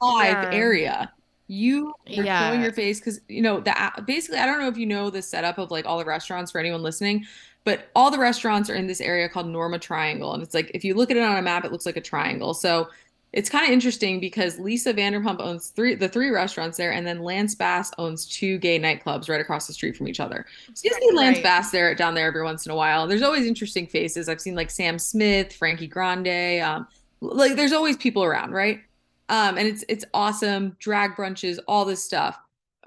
[0.00, 0.50] five yeah.
[0.52, 1.12] area.
[1.46, 2.48] You are yeah.
[2.48, 5.22] showing your face because you know that basically I don't know if you know the
[5.22, 7.26] setup of like all the restaurants for anyone listening,
[7.64, 10.34] but all the restaurants are in this area called Norma Triangle.
[10.34, 12.00] And it's like if you look at it on a map, it looks like a
[12.00, 12.54] triangle.
[12.54, 12.88] So
[13.32, 17.22] it's kind of interesting because Lisa Vanderpump owns three the three restaurants there, and then
[17.22, 20.44] Lance Bass owns two gay nightclubs right across the street from each other.
[20.74, 21.38] So you see Lance.
[21.38, 23.06] Bass there down there every once in a while.
[23.06, 24.28] There's always interesting faces.
[24.28, 26.86] I've seen like Sam Smith, Frankie Grande, um,
[27.20, 28.80] like there's always people around, right?
[29.28, 32.38] Um, and it's it's awesome, drag brunches, all this stuff.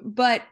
[0.01, 0.43] But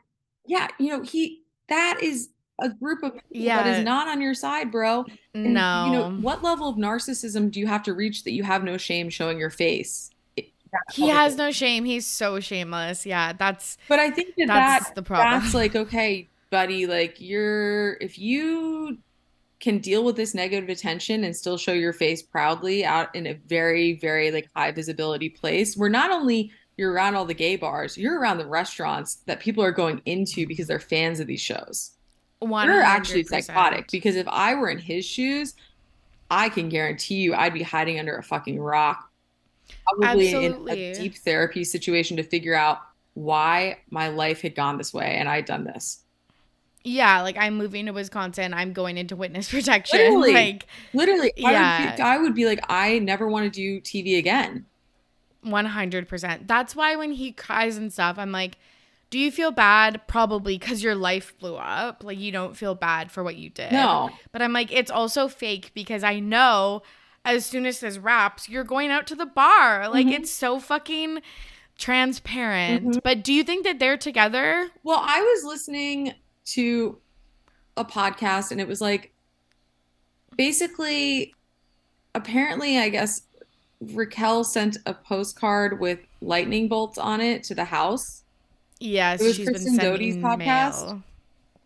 [0.48, 2.30] yeah, you know, he that is
[2.60, 3.62] a group of people yeah.
[3.62, 5.06] that is not on your side, bro.
[5.34, 5.86] And, no.
[5.86, 8.78] You know, what level of narcissism do you have to reach that you have no
[8.78, 10.10] shame showing your face?
[10.92, 11.86] he has no shame.
[11.86, 13.06] He's so shameless.
[13.06, 13.78] Yeah, that's.
[13.88, 15.42] But I think that that's that, the problem.
[15.42, 16.86] That's like okay, buddy.
[16.86, 18.98] Like you're if you
[19.60, 23.34] can deal with this negative attention and still show your face proudly out in a
[23.48, 25.78] very very like high visibility place.
[25.78, 29.64] We're not only you're around all the gay bars, you're around the restaurants that people
[29.64, 31.92] are going into because they're fans of these shows.
[32.44, 32.66] 100%.
[32.66, 35.56] You're actually psychotic because if I were in his shoes,
[36.30, 39.10] I can guarantee you I'd be hiding under a fucking rock,
[39.86, 40.86] probably Absolutely.
[40.86, 42.80] in a deep therapy situation to figure out
[43.14, 46.00] why my life had gone this way and I'd done this.
[46.84, 48.54] Yeah, like I'm moving to Wisconsin.
[48.54, 50.00] I'm going into witness protection.
[50.00, 51.50] Literally, like literally, yeah.
[51.50, 54.66] I would, be, I would be like, I never want to do TV again.
[55.44, 56.48] One hundred percent.
[56.48, 58.58] That's why when he cries and stuff, I'm like,
[59.14, 60.02] do you feel bad?
[60.08, 62.04] Probably because your life blew up.
[62.04, 63.72] Like you don't feel bad for what you did.
[63.72, 64.10] No.
[64.32, 66.82] But I'm like, it's also fake because I know
[67.24, 69.88] as soon as this wraps, you're going out to the bar.
[69.88, 70.16] Like mm-hmm.
[70.16, 71.22] it's so fucking
[71.78, 72.88] transparent.
[72.88, 73.00] Mm-hmm.
[73.04, 74.72] But do you think that they're together?
[74.82, 76.98] Well, I was listening to
[77.78, 79.14] a podcast and it was like
[80.36, 81.36] basically
[82.16, 83.22] apparently I guess
[83.80, 88.23] Raquel sent a postcard with lightning bolts on it to the house
[88.84, 90.86] Yes, it was she's Kristen been Doute's podcast.
[90.88, 91.04] Mail.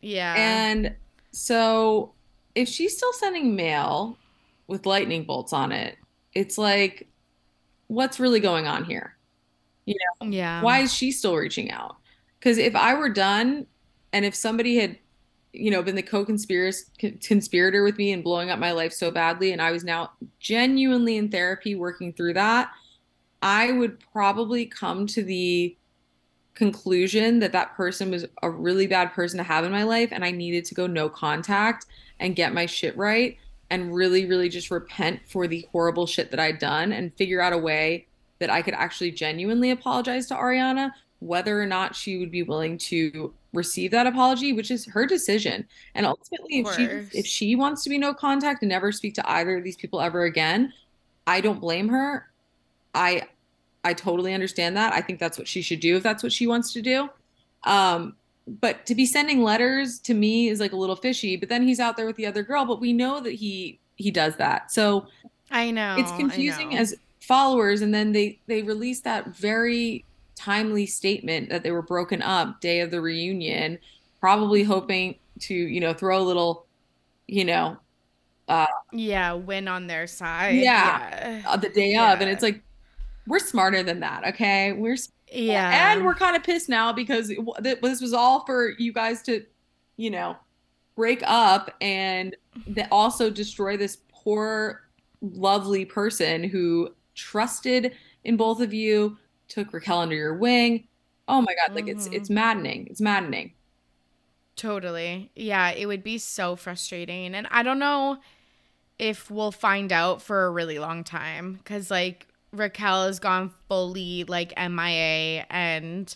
[0.01, 0.36] Yeah.
[0.38, 0.95] And
[1.32, 2.13] so
[2.53, 4.18] if she's still sending mail
[4.68, 5.97] with lightning bolts on it,
[6.36, 7.07] it's like,
[7.88, 9.15] what's really going on here?
[9.86, 10.30] You know?
[10.30, 10.61] Yeah.
[10.61, 11.95] Why is she still reaching out?
[12.39, 13.65] Because if I were done
[14.13, 14.99] and if somebody had,
[15.53, 19.61] you know, been the co-conspirator with me and blowing up my life so badly, and
[19.61, 22.70] I was now genuinely in therapy working through that,
[23.41, 25.76] I would probably come to the
[26.58, 30.26] conclusion that that person was a really bad person to have in my life and
[30.26, 31.86] I needed to go no contact
[32.20, 33.38] and get my shit right
[33.70, 37.53] and really really just repent for the horrible shit that I'd done and figure out
[37.53, 38.08] a way
[38.39, 42.80] that I could actually genuinely apologize to Ariana whether or not she would be willing
[42.80, 45.64] to receive that apology which is her decision.
[45.93, 49.30] And ultimately if she if she wants to be no contact and never speak to
[49.30, 50.74] either of these people ever again
[51.28, 52.32] I don't blame her.
[52.95, 53.28] I
[53.88, 54.91] I totally understand that.
[54.91, 57.09] I think that's what she should do if that's what she wants to do.
[57.63, 61.38] Um, but to be sending letters to me is like a little fishy.
[61.38, 64.11] But then he's out there with the other girl, but we know that he he
[64.11, 64.71] does that.
[64.73, 65.07] So
[65.51, 66.77] I know it's confusing know.
[66.77, 67.81] as followers.
[67.81, 70.03] And then they they released that very
[70.35, 73.79] timely statement that they were broken up day of the reunion,
[74.19, 76.65] probably hoping to you know throw a little,
[77.27, 77.77] you know.
[78.49, 80.55] Uh, yeah, win on their side.
[80.55, 81.55] Yeah, yeah.
[81.55, 82.13] the day yeah.
[82.13, 82.61] of, and it's like
[83.28, 84.25] we're smarter than that.
[84.30, 84.97] Okay, we're
[85.32, 89.45] yeah, and we're kind of pissed now because this was all for you guys to,
[89.97, 90.38] you know,
[90.95, 92.36] break up and
[92.67, 94.88] that also destroy this poor,
[95.21, 99.17] lovely person who trusted in both of you,
[99.47, 100.88] took Raquel under your wing.
[101.28, 101.97] Oh my god, like mm-hmm.
[101.97, 102.88] it's it's maddening.
[102.89, 103.53] It's maddening.
[104.55, 105.32] Totally.
[105.36, 107.36] Yeah, it would be so frustrating.
[107.36, 108.17] And I don't know
[108.97, 112.28] if we'll find out for a really long time cuz like
[112.58, 116.16] Raquel has gone fully like MIA and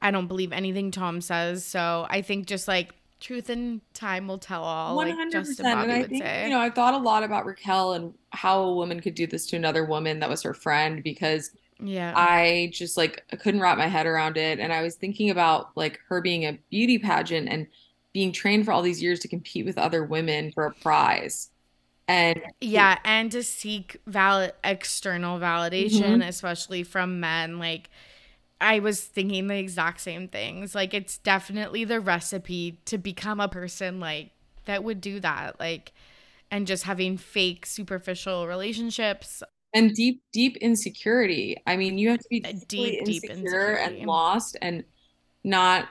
[0.00, 1.64] I don't believe anything Tom says.
[1.64, 4.96] So I think just like truth and time will tell all.
[4.96, 5.04] 100%.
[5.04, 6.44] Like and I would think, say.
[6.44, 9.46] you know, I thought a lot about Raquel and how a woman could do this
[9.46, 11.50] to another woman that was her friend because
[11.80, 12.12] yeah.
[12.16, 14.58] I just like I couldn't wrap my head around it.
[14.58, 17.66] And I was thinking about like her being a beauty pageant and
[18.12, 21.50] being trained for all these years to compete with other women for a prize.
[22.08, 26.22] And yeah, and to seek valid external validation, mm-hmm.
[26.22, 27.90] especially from men, like
[28.60, 30.74] I was thinking the exact same things.
[30.74, 34.30] Like it's definitely the recipe to become a person like
[34.64, 35.60] that would do that.
[35.60, 35.92] Like
[36.50, 39.42] and just having fake superficial relationships
[39.74, 41.56] and deep deep insecurity.
[41.66, 44.82] I mean, you have to be deep deep insecure and lost and
[45.44, 45.88] not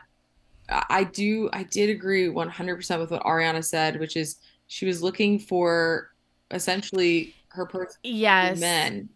[0.69, 4.37] I do I did agree 100% with what Ariana said, which is
[4.67, 6.11] she was looking for
[6.51, 8.59] essentially her person yes.
[8.59, 9.09] men.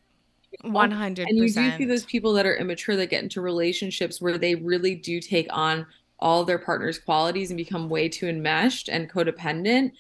[0.63, 4.37] 100 and you do see those people that are immature that get into relationships where
[4.37, 5.85] they really do take on
[6.19, 9.93] all their partner's qualities and become way too enmeshed and codependent.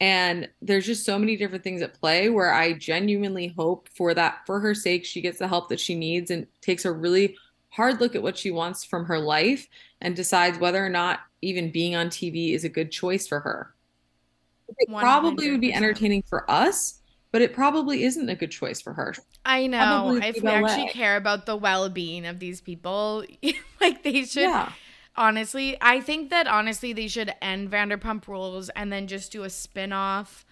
[0.00, 4.40] And there's just so many different things at play where i genuinely hope for that
[4.44, 7.36] for her sake she gets the help that she needs and takes a really
[7.68, 9.68] hard look at what she wants from her life
[10.00, 13.73] and decides whether or not even being on tv is a good choice for her
[14.68, 15.00] it 100%.
[15.00, 17.00] probably would be entertaining for us,
[17.32, 19.14] but it probably isn't a good choice for her.
[19.44, 20.18] I know.
[20.22, 23.24] If we actually care about the well being of these people,
[23.80, 24.42] like they should.
[24.44, 24.72] Yeah.
[25.16, 29.50] Honestly, I think that honestly they should end Vanderpump Rules and then just do a
[29.50, 30.44] spin off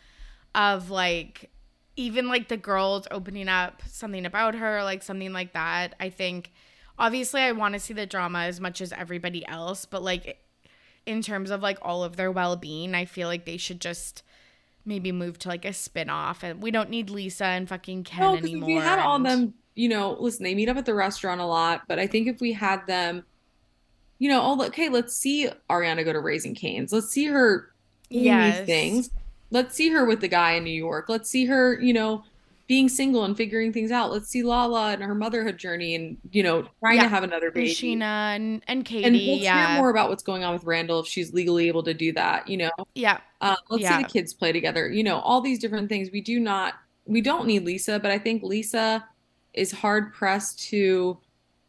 [0.55, 1.51] of like
[1.97, 5.95] even like the girls opening up something about her, like something like that.
[6.01, 6.53] I think
[6.99, 10.39] obviously I want to see the drama as much as everybody else, but like
[11.07, 14.23] in terms of like all of their well-being i feel like they should just
[14.85, 18.37] maybe move to like a spin-off and we don't need lisa and fucking ken no,
[18.37, 19.01] anymore if we had and...
[19.01, 22.07] all them you know listen they meet up at the restaurant a lot but i
[22.07, 23.25] think if we had them
[24.23, 26.93] you know oh okay let's see ariana go to raising canes.
[26.93, 27.73] Let's see her
[28.09, 28.65] yes.
[28.65, 29.11] things.
[29.51, 31.09] Let's see her with the guy in new york.
[31.09, 32.23] Let's see her you know
[32.67, 34.11] being single and figuring things out.
[34.11, 37.03] Let's see Lala and her motherhood journey and, you know, trying yeah.
[37.05, 37.71] to have another baby.
[37.71, 39.05] Scheana and, and Katie.
[39.05, 39.73] And let's yeah.
[39.73, 42.49] hear more about what's going on with Randall if she's legally able to do that,
[42.49, 42.71] you know?
[42.95, 43.21] Yeah.
[43.41, 43.99] Uh, let's yeah.
[43.99, 44.91] see the kids play together.
[44.91, 46.11] You know, all these different things.
[46.13, 49.07] We do not, we don't need Lisa, but I think Lisa
[49.55, 51.19] is hard pressed to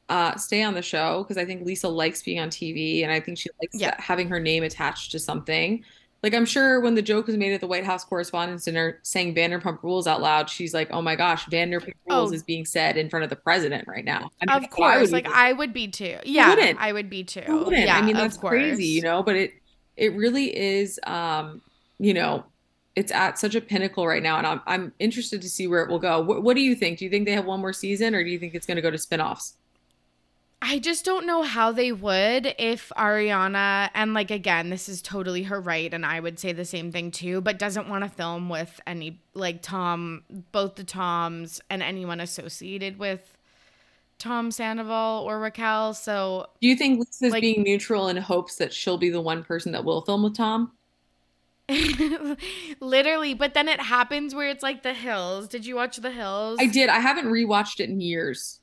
[0.09, 3.19] uh, stay on the show because I think Lisa likes being on TV and I
[3.19, 3.95] think she likes yeah.
[3.99, 5.83] having her name attached to something
[6.23, 9.35] like I'm sure when the joke was made at the White House Correspondents' Dinner saying
[9.35, 12.33] Vanderpump Rules out loud, she's like, "Oh my gosh, Vanderpump Rules oh.
[12.33, 15.27] is being said in front of the president right now." I mean, of course, like
[15.27, 16.17] I would be too.
[16.23, 17.43] Yeah, I would be too.
[17.45, 17.85] Wouldn't.
[17.85, 19.21] Yeah, I mean that's crazy, you know.
[19.21, 19.53] But it
[19.97, 21.61] it really is, um,
[21.99, 22.45] you know,
[22.95, 25.89] it's at such a pinnacle right now, and I'm I'm interested to see where it
[25.89, 26.21] will go.
[26.21, 26.99] What, what do you think?
[26.99, 28.81] Do you think they have one more season, or do you think it's going to
[28.81, 29.53] go to spinoffs?
[30.65, 35.43] I just don't know how they would if Ariana, and like again, this is totally
[35.43, 38.47] her right, and I would say the same thing too, but doesn't want to film
[38.47, 43.37] with any, like Tom, both the Toms and anyone associated with
[44.19, 45.93] Tom Sandoval or Raquel.
[45.93, 49.43] So, do you think Lisa's like, being neutral in hopes that she'll be the one
[49.43, 50.71] person that will film with Tom?
[52.79, 55.49] Literally, but then it happens where it's like The Hills.
[55.49, 56.57] Did you watch The Hills?
[56.61, 56.87] I did.
[56.87, 58.61] I haven't rewatched it in years.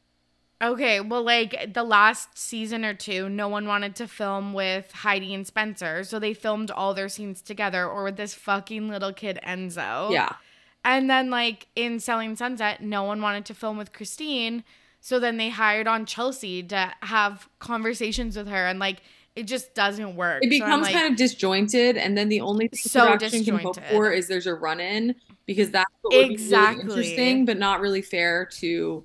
[0.63, 5.33] Okay, well, like the last season or two, no one wanted to film with Heidi
[5.33, 9.39] and Spencer, so they filmed all their scenes together, or with this fucking little kid
[9.47, 10.13] Enzo.
[10.13, 10.35] Yeah.
[10.85, 14.63] And then, like in Selling Sunset, no one wanted to film with Christine,
[15.01, 19.01] so then they hired on Chelsea to have conversations with her, and like
[19.35, 20.45] it just doesn't work.
[20.45, 23.59] It becomes so like, kind of disjointed, and then the only thing so production can
[23.61, 25.15] hope for is there's a run in
[25.47, 26.85] because that's exactly.
[26.85, 29.05] be really interesting, but not really fair to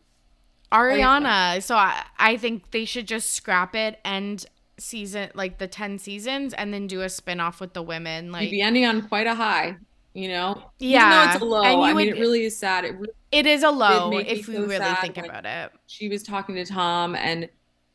[0.72, 1.62] Ariana.
[1.62, 4.46] So I, I think they should just scrap it and
[4.78, 8.52] season like the 10 seasons and then do a spin-off with the women like You'd
[8.52, 9.78] be ending on quite a high
[10.14, 13.14] you know yeah it's a low i would, mean it really is sad it, really,
[13.32, 16.66] it is a low if we so really think about it she was talking to
[16.66, 17.50] tom and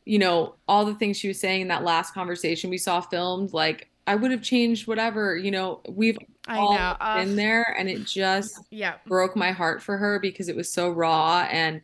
[0.05, 3.53] you know all the things she was saying in that last conversation we saw filmed
[3.53, 6.17] like i would have changed whatever you know we've
[6.47, 6.95] I all know.
[6.99, 10.71] Uh, been there and it just yeah broke my heart for her because it was
[10.71, 11.81] so raw and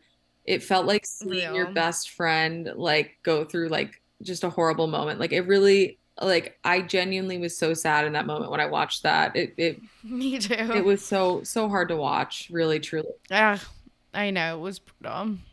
[0.47, 1.53] it felt like seeing Real.
[1.53, 5.19] your best friend like go through like just a horrible moment.
[5.19, 9.03] Like it really like I genuinely was so sad in that moment when I watched
[9.03, 9.35] that.
[9.35, 10.53] It it Me too.
[10.53, 13.09] It was so so hard to watch, really truly.
[13.29, 13.59] Yeah.
[14.13, 15.43] I know, it was dumb.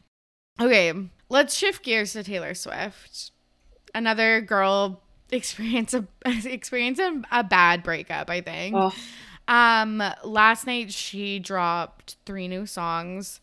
[0.60, 0.92] Okay,
[1.28, 3.32] let's shift gears to Taylor Swift.
[3.94, 8.76] Another girl experience a experience a, a bad breakup, I think.
[8.78, 8.94] Oh.
[9.48, 13.40] Um last night she dropped three new songs.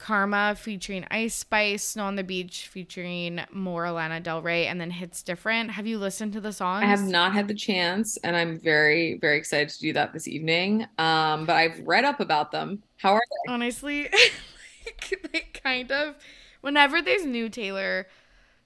[0.00, 4.90] Karma featuring Ice Spice, Snow on the Beach featuring more Lana Del Rey, and then
[4.90, 5.70] Hits Different.
[5.72, 6.82] Have you listened to the songs?
[6.82, 10.26] I have not had the chance, and I'm very, very excited to do that this
[10.26, 10.86] evening.
[10.96, 12.82] Um, but I've read up about them.
[12.96, 13.52] How are they?
[13.52, 14.04] Honestly,
[14.86, 16.16] like, they kind of,
[16.62, 18.06] whenever there's new Taylor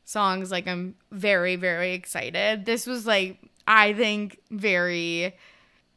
[0.05, 2.65] songs, like I'm very, very excited.
[2.65, 5.35] This was like, I think very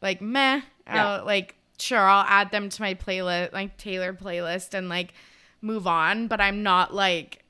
[0.01, 0.61] like meh.
[0.87, 1.07] Yeah.
[1.07, 5.13] Uh, like sure, I'll add them to my playlist, like Taylor playlist, and like
[5.61, 6.27] move on.
[6.27, 7.43] But I'm not like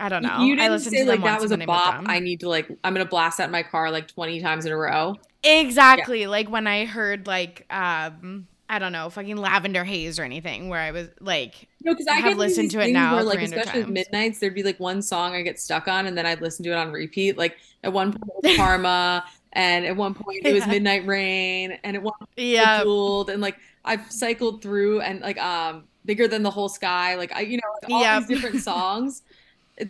[0.00, 0.40] I don't know.
[0.40, 2.08] You I didn't say to like that was a then I moved bop.
[2.08, 4.72] I need to like I'm gonna blast that in my car like 20 times in
[4.72, 5.16] a row.
[5.44, 6.26] Exactly.
[6.26, 10.80] Like when I heard like um I don't know, fucking Lavender Haze or anything where
[10.80, 13.82] I was like No, because I I, have listened to it now Where, like especially
[13.82, 13.92] times.
[13.92, 16.70] midnights, there'd be like one song I get stuck on, and then I'd listen to
[16.70, 17.36] it on repeat.
[17.36, 20.72] Like at one point Karma, and at one point it was Yeah.
[20.72, 22.82] Midnight Rain, and one it was Yeah.
[22.82, 27.32] Jeweled, and like I've cycled through and like um Bigger Than the Whole Sky, like
[27.34, 28.26] I you know like, all Yep.
[28.26, 29.22] these different songs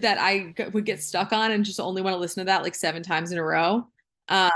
[0.01, 2.63] that I g- would get stuck on and just only want to listen to that
[2.63, 3.87] like seven times in a row.
[4.29, 4.51] Um,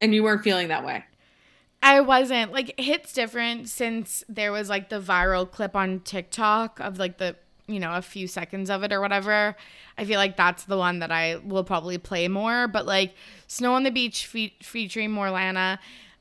[0.00, 1.04] and you weren't feeling that way.
[1.82, 6.98] I wasn't like hits different since there was like the viral clip on TikTok of
[6.98, 7.36] like the
[7.68, 9.54] you know a few seconds of it or whatever.
[9.96, 12.66] I feel like that's the one that I will probably play more.
[12.66, 13.14] But like
[13.46, 15.78] Snow on the Beach fe- featuring More Lana,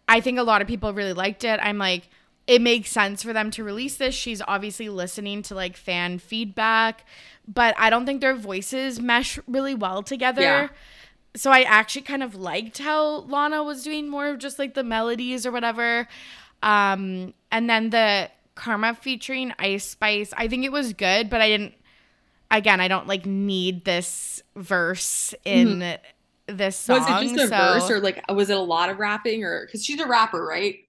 [0.07, 1.59] I think a lot of people really liked it.
[1.61, 2.09] I'm like,
[2.47, 4.15] it makes sense for them to release this.
[4.15, 7.05] She's obviously listening to like fan feedback,
[7.47, 10.41] but I don't think their voices mesh really well together.
[10.41, 10.67] Yeah.
[11.35, 14.83] So I actually kind of liked how Lana was doing more of just like the
[14.83, 16.07] melodies or whatever.
[16.63, 21.47] Um, and then the Karma featuring Ice Spice, I think it was good, but I
[21.47, 21.73] didn't.
[22.49, 25.97] Again, I don't like need this verse in
[26.47, 27.01] this song.
[27.01, 27.13] Mm-hmm.
[27.13, 29.65] Was it just a so- verse or like was it a lot of rapping or
[29.65, 30.79] because she's a rapper, right?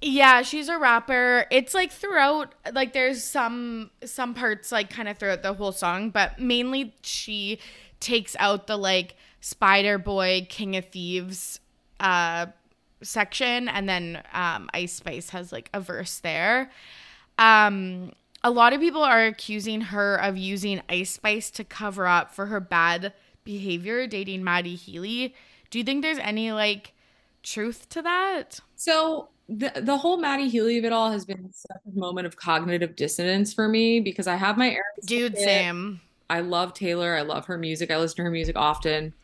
[0.00, 1.46] Yeah, she's a rapper.
[1.50, 6.10] It's like throughout like there's some some parts like kind of throughout the whole song,
[6.10, 7.58] but mainly she
[8.00, 11.60] takes out the like Spider Boy King of Thieves
[12.00, 12.46] uh
[13.02, 16.70] section and then um Ice Spice has like a verse there.
[17.38, 18.12] Um
[18.42, 22.46] a lot of people are accusing her of using Ice Spice to cover up for
[22.46, 23.12] her bad
[23.42, 25.34] behavior dating Matty Healy.
[25.70, 26.92] Do you think there's any like
[27.42, 28.60] truth to that?
[28.76, 32.36] So the the whole Matty Healy of it all has been such a moment of
[32.36, 35.36] cognitive dissonance for me because I have my Dude.
[35.38, 36.00] Sam.
[36.30, 37.16] I love Taylor.
[37.16, 37.90] I love her music.
[37.90, 39.14] I listen to her music often.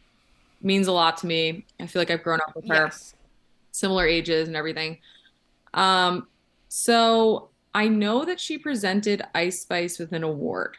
[0.62, 1.66] Means a lot to me.
[1.80, 2.74] I feel like I've grown up with her.
[2.86, 3.14] Yes.
[3.72, 4.98] similar ages and everything.
[5.74, 6.28] Um,
[6.68, 10.76] so I know that she presented Ice Spice with an award.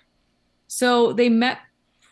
[0.68, 1.60] So they met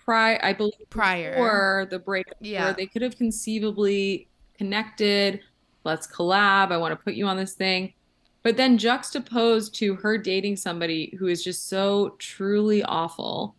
[0.05, 1.31] prior, I believe, Prior.
[1.31, 2.65] before the breakup, Yeah.
[2.65, 4.27] where they could have conceivably
[4.57, 5.41] connected.
[5.83, 6.71] Let's collab.
[6.71, 7.93] I want to put you on this thing.
[8.41, 13.55] But then juxtaposed to her dating somebody who is just so truly awful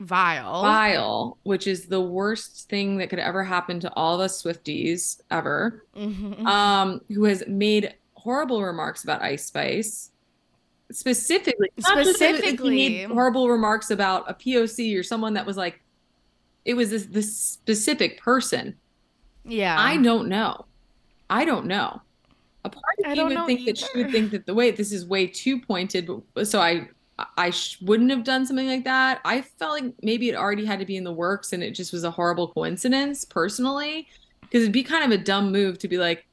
[0.00, 0.62] Vile.
[0.62, 5.20] vile, which is the worst thing that could ever happen to all of us Swifties
[5.30, 6.44] ever, Mhm.
[6.46, 10.10] um, who has made horrible remarks about Ice Spice.
[10.92, 12.88] Specifically, not just that he Specifically.
[12.90, 15.80] made horrible remarks about a POC or someone that was like,
[16.64, 18.76] it was this, this specific person.
[19.44, 19.76] yeah.
[19.78, 20.66] I don't know.
[21.28, 22.00] I don't know.
[22.64, 24.70] A part of I me don't would think that she would think that the way
[24.72, 26.88] this is way too pointed, but so I
[27.38, 29.20] I sh- wouldn't have done something like that.
[29.24, 31.92] I felt like maybe it already had to be in the works, and it just
[31.92, 34.06] was a horrible coincidence, personally,
[34.42, 36.25] because it'd be kind of a dumb move to be like,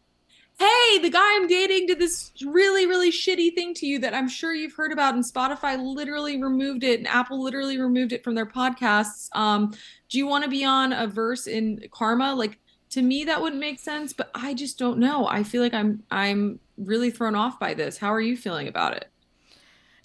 [0.64, 4.30] "Hey, the guy I'm dating did this really, really shitty thing to you that I'm
[4.30, 8.36] sure you've heard about, and Spotify literally removed it, and Apple literally removed it from
[8.36, 9.30] their podcasts.
[9.36, 9.74] Um,
[10.10, 12.34] do you want to be on a verse in Karma?
[12.36, 12.60] Like."
[12.90, 16.04] to me that wouldn't make sense but i just don't know i feel like i'm
[16.12, 19.10] i'm really thrown off by this how are you feeling about it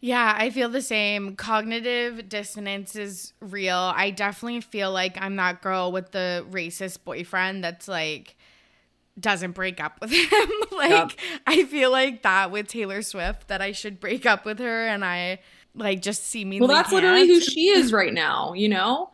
[0.01, 1.35] Yeah, I feel the same.
[1.35, 3.77] Cognitive dissonance is real.
[3.77, 8.37] I definitely feel like I'm that girl with the racist boyfriend that's like
[9.21, 10.51] doesn't break up with him.
[10.73, 14.87] like I feel like that with Taylor Swift that I should break up with her
[14.87, 15.41] and I
[15.75, 19.11] like just see me well that's literally who she is right now you know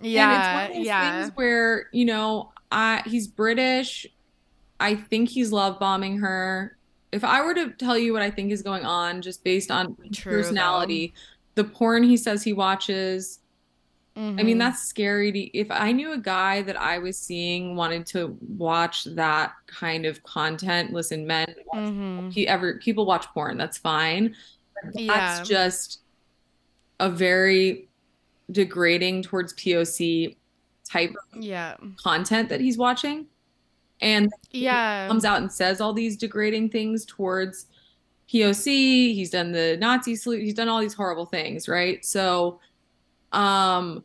[0.00, 1.20] Yeah, and it's one of those yeah.
[1.22, 4.04] things where you know i he's british
[4.80, 6.76] i think he's love bombing her
[7.12, 9.96] if i were to tell you what i think is going on just based on
[10.12, 10.38] True, though.
[10.38, 11.14] personality
[11.54, 13.38] the porn he says he watches
[14.18, 14.58] I mean, Mhm.
[14.58, 15.30] that's scary.
[15.30, 20.04] To, if I knew a guy that I was seeing wanted to watch that kind
[20.06, 22.34] of content, listen, men, watch, Mhm.
[22.34, 23.56] pe- ever people watch porn.
[23.56, 24.34] That's fine.
[24.82, 25.14] But Yeah.
[25.14, 26.00] That's just
[26.98, 27.88] a very
[28.50, 30.36] degrading towards POC
[30.84, 31.76] type of Yeah.
[32.02, 33.26] content that he's watching,
[34.00, 35.06] and Yeah.
[35.06, 37.66] comes out and says all these degrading things towards
[38.26, 39.14] POC.
[39.14, 40.42] He's done the Nazi salute.
[40.42, 42.04] He's done all these horrible things, right?
[42.04, 42.58] So,
[43.32, 44.04] um,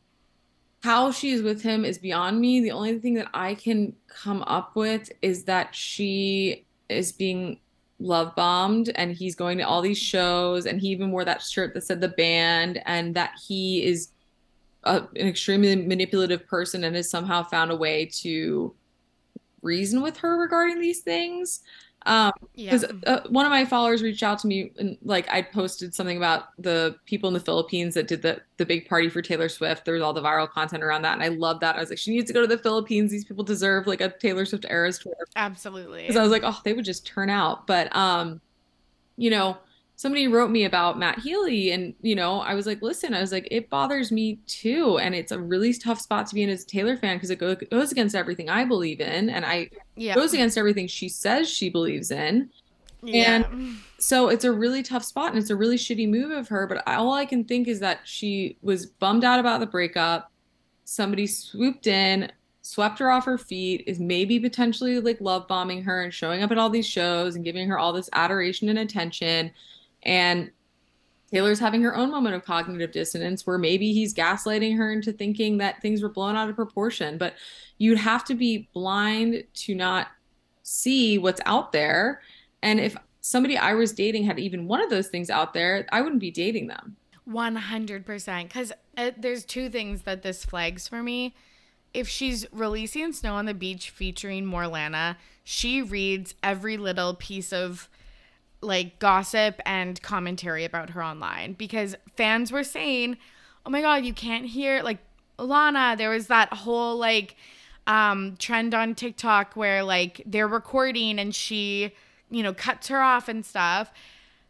[0.84, 2.62] how she's with him is beyond me.
[2.62, 7.60] The only thing that I can come up with is that she is being
[8.00, 11.74] love bombed and he's going to all these shows and he even wore that shirt
[11.74, 14.10] that said the band and that he is
[14.84, 18.76] a, an extremely manipulative person and has somehow found a way to
[19.62, 21.62] reason with her regarding these things.
[22.06, 23.14] Um, because Yeah.
[23.14, 26.46] uh, one of my followers reached out to me and like I posted something about
[26.58, 29.86] the people in the Philippines that did the the big party for Taylor Swift.
[29.86, 31.76] There was all the viral content around that, and I love that.
[31.76, 33.12] I was like, she needs to go to the Philippines.
[33.12, 36.02] These people deserve like a Taylor Swift Eras tour Absolutely.
[36.02, 37.68] because I was like, oh, they would just turn out.
[37.68, 38.42] But um,
[39.18, 39.58] you know,
[39.96, 43.32] somebody wrote me about Matt Healy, and you know, I was like, listen, I was
[43.32, 46.64] like, it bothers me too, and it's a really tough spot to be in as
[46.64, 50.16] a Taylor fan because it go- goes against everything I believe in, and I yeah.
[50.16, 52.50] goes against everything she says she believes in.
[53.04, 53.48] yeah.
[54.00, 56.68] So it's a really tough spot, and it's a really shitty move of her.
[56.68, 60.30] But all I can think is that she was bummed out about the breakup.
[60.84, 62.30] Somebody swooped in,
[62.62, 66.52] swept her off her feet, is maybe potentially like love bombing her and showing up
[66.52, 69.52] at all these shows and giving her all this adoration and attention.
[70.04, 70.52] And
[71.32, 75.58] Taylor's having her own moment of cognitive dissonance where maybe he's gaslighting her into thinking
[75.58, 77.18] that things were blown out of proportion.
[77.18, 77.34] But
[77.80, 80.08] you'd have to be blind to not
[80.62, 82.22] see what's out there.
[82.62, 86.02] And if somebody I was dating had even one of those things out there, I
[86.02, 86.98] wouldn't be dating them.
[87.28, 91.34] 100% because uh, there's two things that this flags for me
[91.94, 97.54] if she's releasing snow on the beach featuring more lana she reads every little piece
[97.54, 97.88] of
[98.64, 103.18] like gossip and commentary about her online because fans were saying
[103.66, 105.00] oh my god you can't hear like
[105.38, 107.36] lana there was that whole like
[107.88, 111.92] um trend on tiktok where like they're recording and she
[112.30, 113.92] you know cuts her off and stuff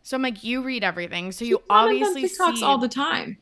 [0.04, 3.38] so i'm like you read everything so you obviously TikToks see all the time.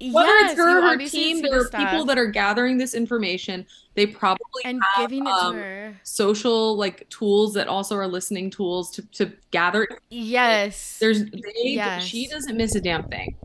[0.00, 2.94] Whether Yes, it's her or her team, there the are people that are gathering this
[2.94, 3.64] information.
[3.94, 6.00] They probably and have, giving it um, to her.
[6.02, 9.88] social like tools that also are listening tools to to gather.
[10.10, 10.98] Yes.
[10.98, 12.04] There's they Yes.
[12.04, 13.36] she doesn't miss a damn thing.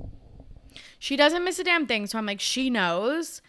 [0.99, 2.07] she doesn't miss a damn thing.
[2.07, 3.41] So I'm like, she knows.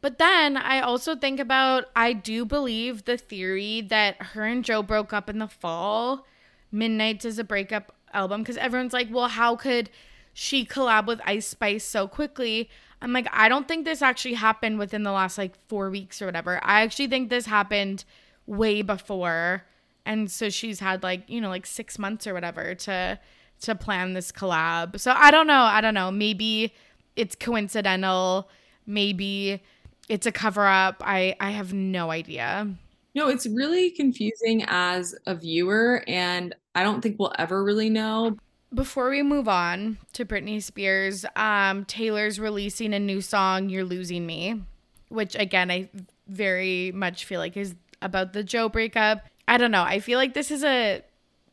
[0.00, 4.82] But then I also think about I do believe the theory that her and Joe
[4.82, 6.26] broke up in the fall.
[6.72, 9.90] Midnights is a breakup album because everyone's like, well, how could
[10.32, 12.68] she collab with Ice Spice so quickly?
[13.02, 16.26] I'm like, I don't think this actually happened within the last like four weeks or
[16.26, 16.60] whatever.
[16.62, 18.04] I actually think this happened
[18.46, 19.64] way before.
[20.06, 23.18] And so she's had like, you know, like six months or whatever to
[23.62, 24.98] to plan this collab.
[24.98, 25.62] So I don't know.
[25.62, 26.10] I don't know.
[26.10, 26.72] Maybe
[27.16, 28.48] it's coincidental.
[28.86, 29.60] Maybe
[30.08, 31.02] it's a cover up.
[31.04, 32.68] I I have no idea.
[33.14, 38.36] No, it's really confusing as a viewer, and I don't think we'll ever really know.
[38.74, 44.26] Before we move on to Britney Spears, um, Taylor's releasing a new song, "You're Losing
[44.26, 44.62] Me,"
[45.08, 45.90] which again I
[46.26, 49.26] very much feel like is about the Joe breakup.
[49.46, 49.82] I don't know.
[49.82, 51.02] I feel like this is a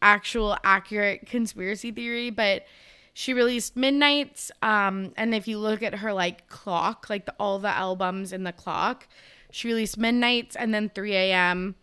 [0.02, 2.66] actual accurate conspiracy theory, but
[3.14, 4.50] she released Midnights.
[4.62, 8.46] Um, and if you look at her like clock, like the, all the albums in
[8.46, 9.10] the clock,
[9.52, 11.76] she released Midnights and then 3 a.m.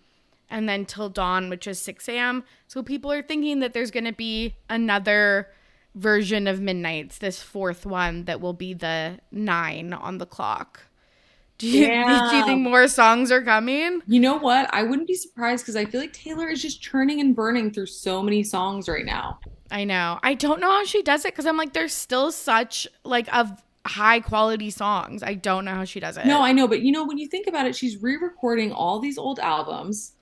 [0.50, 2.44] and then Til Dawn, which is 6 a.m.
[2.68, 5.48] So people are thinking that there's going to be another
[5.94, 10.82] version of Midnights, this fourth one that will be the nine on the clock.
[11.58, 11.86] Do you,
[12.30, 14.02] do you think more songs are coming?
[14.06, 14.68] You know what?
[14.72, 17.86] I wouldn't be surprised because I feel like Taylor is just churning and burning through
[17.86, 19.40] so many songs right now.
[19.70, 20.20] I know.
[20.22, 23.62] I don't know how she does it because I'm like, there's still such like of
[23.86, 25.22] high quality songs.
[25.22, 26.26] I don't know how she does it.
[26.26, 29.16] No, I know, but you know, when you think about it, she's re-recording all these
[29.16, 30.12] old albums,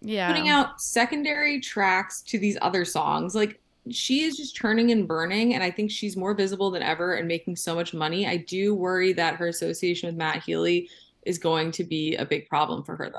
[0.00, 0.28] yeah.
[0.28, 3.34] putting out secondary tracks to these other songs.
[3.34, 7.14] Like she is just churning and burning, and I think she's more visible than ever
[7.14, 8.26] and making so much money.
[8.26, 10.88] I do worry that her association with Matt Healy
[11.24, 13.18] is going to be a big problem for her, though.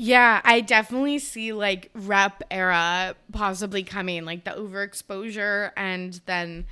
[0.00, 6.66] Yeah, I definitely see like rep era possibly coming, like the overexposure and then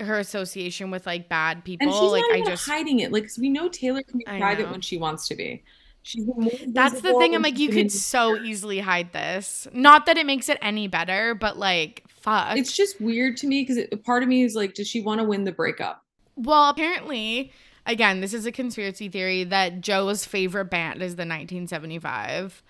[0.00, 1.86] her association with like bad people.
[1.86, 3.12] And she's like not I just hiding it.
[3.12, 4.72] Like we know Taylor can be I private know.
[4.72, 5.62] when she wants to be.
[6.06, 7.34] She's been more that's the thing.
[7.34, 9.66] I'm like, you could so easily hide this.
[9.72, 12.58] Not that it makes it any better, but like, fuck.
[12.58, 15.24] It's just weird to me because part of me is like, does she want to
[15.24, 16.04] win the breakup?
[16.36, 17.52] Well, apparently,
[17.86, 22.62] again, this is a conspiracy theory that Joe's favorite band is the 1975.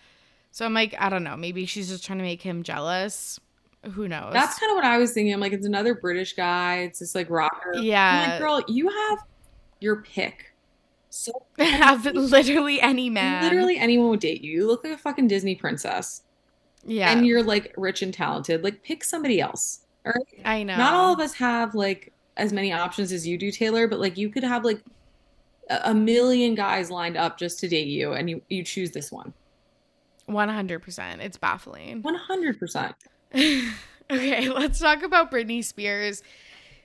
[0.53, 1.37] So I'm like, I don't know.
[1.37, 3.41] Maybe she's just trying to make him jealous.
[3.95, 4.33] Who knows?
[4.33, 5.35] That's kind of what I was thinking.
[5.35, 6.83] I'm like, it's another British guy.
[6.83, 7.75] It's this like rocker.
[7.75, 8.29] I'm Yeah.
[8.31, 9.19] like, girl, you have
[9.81, 10.54] your pick.
[11.15, 13.45] So have literally any man.
[13.45, 14.53] literally anyone would date you.
[14.53, 16.23] You look like a fucking Disney princess.
[16.85, 17.13] Yeah.
[17.13, 18.65] And you're like rich and talented.
[18.65, 19.87] Like pick somebody else.
[20.05, 20.43] All right.
[20.45, 20.77] I know.
[20.77, 24.19] Not all of us have like as many options as you do, Taylor, but like
[24.19, 24.83] you could have like
[25.71, 29.13] a a million guys lined up just to date you and you you choose this
[29.13, 29.33] one.
[30.29, 31.21] 100%.
[31.21, 32.03] It's baffling.
[32.03, 32.95] 100%.
[34.11, 36.23] okay, let's talk about Britney Spears.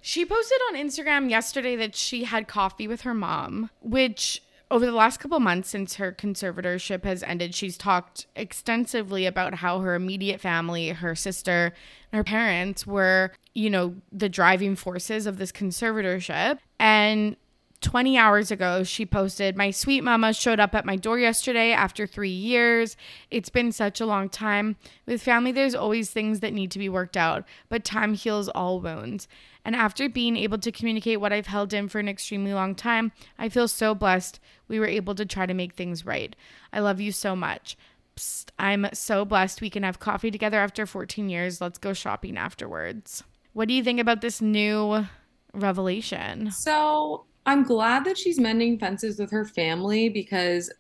[0.01, 4.41] She posted on Instagram yesterday that she had coffee with her mom, which
[4.71, 9.79] over the last couple months since her conservatorship has ended, she's talked extensively about how
[9.79, 11.73] her immediate family, her sister,
[12.11, 16.59] and her parents were, you know, the driving forces of this conservatorship.
[16.79, 17.35] And
[17.81, 22.05] 20 hours ago, she posted, My sweet mama showed up at my door yesterday after
[22.05, 22.97] three years.
[23.31, 24.75] It's been such a long time.
[25.05, 28.81] With family, there's always things that need to be worked out, but time heals all
[28.81, 29.27] wounds.
[29.65, 33.11] And after being able to communicate what I've held in for an extremely long time,
[33.37, 36.35] I feel so blessed we were able to try to make things right.
[36.71, 37.77] I love you so much.
[38.15, 41.61] Psst, I'm so blessed we can have coffee together after 14 years.
[41.61, 43.23] Let's go shopping afterwards.
[43.53, 45.05] What do you think about this new
[45.53, 46.51] revelation?
[46.51, 50.71] So, I'm glad that she's mending fences with her family because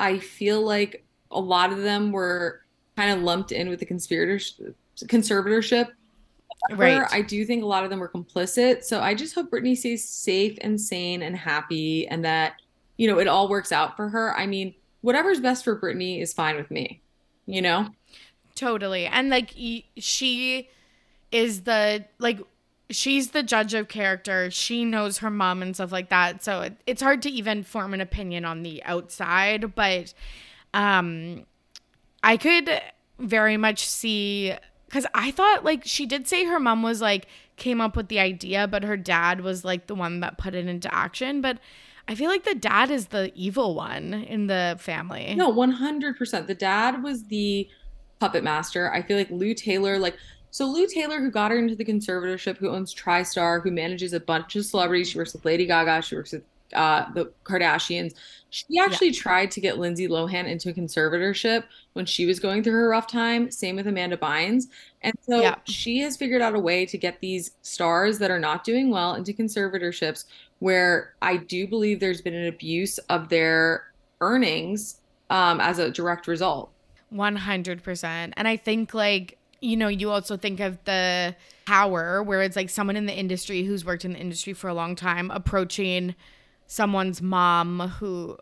[0.00, 2.62] I feel like a lot of them were
[2.96, 5.88] kind of lumped in with the conspiratorship conservatorship.
[6.70, 7.06] Right.
[7.10, 8.84] I do think a lot of them were complicit.
[8.84, 12.54] So I just hope Britney stays safe and sane and happy and that,
[12.96, 14.36] you know, it all works out for her.
[14.36, 17.00] I mean, whatever's best for Britney is fine with me,
[17.46, 17.88] you know?
[18.54, 19.06] Totally.
[19.06, 19.54] And like
[19.96, 20.68] she
[21.30, 22.40] is the like
[22.90, 24.50] she's the judge of character.
[24.50, 26.42] She knows her mom and stuff like that.
[26.42, 30.12] So it, it's hard to even form an opinion on the outside, but
[30.74, 31.46] um
[32.22, 32.68] I could
[33.18, 34.54] very much see
[34.90, 37.26] cuz I thought like she did say her mom was like
[37.56, 40.66] came up with the idea, but her dad was like the one that put it
[40.66, 41.58] into action, but
[42.06, 45.34] I feel like the dad is the evil one in the family.
[45.36, 46.46] No, 100%.
[46.46, 47.68] The dad was the
[48.18, 48.90] puppet master.
[48.92, 50.16] I feel like Lou Taylor like
[50.50, 54.20] so Lou Taylor, who got her into the conservatorship, who owns TriStar, who manages a
[54.20, 56.42] bunch of celebrities, she works with Lady Gaga, she works with
[56.74, 58.14] uh, the Kardashians.
[58.50, 59.20] She actually yeah.
[59.20, 63.06] tried to get Lindsay Lohan into a conservatorship when she was going through her rough
[63.06, 63.50] time.
[63.50, 64.64] Same with Amanda Bynes.
[65.02, 65.56] And so yeah.
[65.64, 69.14] she has figured out a way to get these stars that are not doing well
[69.14, 70.24] into conservatorships
[70.60, 74.96] where I do believe there's been an abuse of their earnings
[75.30, 76.70] um, as a direct result.
[77.12, 78.32] 100%.
[78.36, 81.34] And I think like you know, you also think of the
[81.66, 84.74] power where it's like someone in the industry who's worked in the industry for a
[84.74, 86.14] long time approaching
[86.68, 88.38] someone's mom who,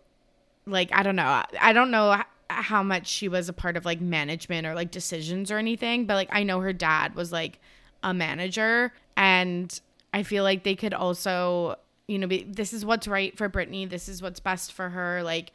[0.67, 1.43] like, I don't know.
[1.59, 2.21] I don't know
[2.51, 6.15] how much she was a part of like management or like decisions or anything, but
[6.15, 7.59] like, I know her dad was like
[8.03, 8.93] a manager.
[9.17, 9.81] And
[10.13, 11.77] I feel like they could also,
[12.09, 15.23] you know, be, this is what's right for Britney, This is what's best for her.
[15.23, 15.53] Like,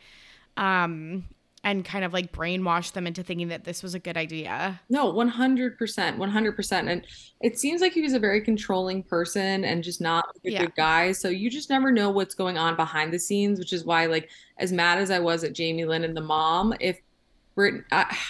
[0.57, 1.26] um,
[1.64, 4.82] and kind of like brainwash them into thinking that this was a good idea.
[4.89, 6.91] No, 100%, 100%.
[6.91, 7.07] And
[7.39, 10.62] it seems like he was a very controlling person and just not a yeah.
[10.62, 11.12] good guy.
[11.12, 14.30] So you just never know what's going on behind the scenes, which is why, like,
[14.57, 16.99] as mad as I was at Jamie Lynn and the mom, if
[17.53, 17.84] Brit,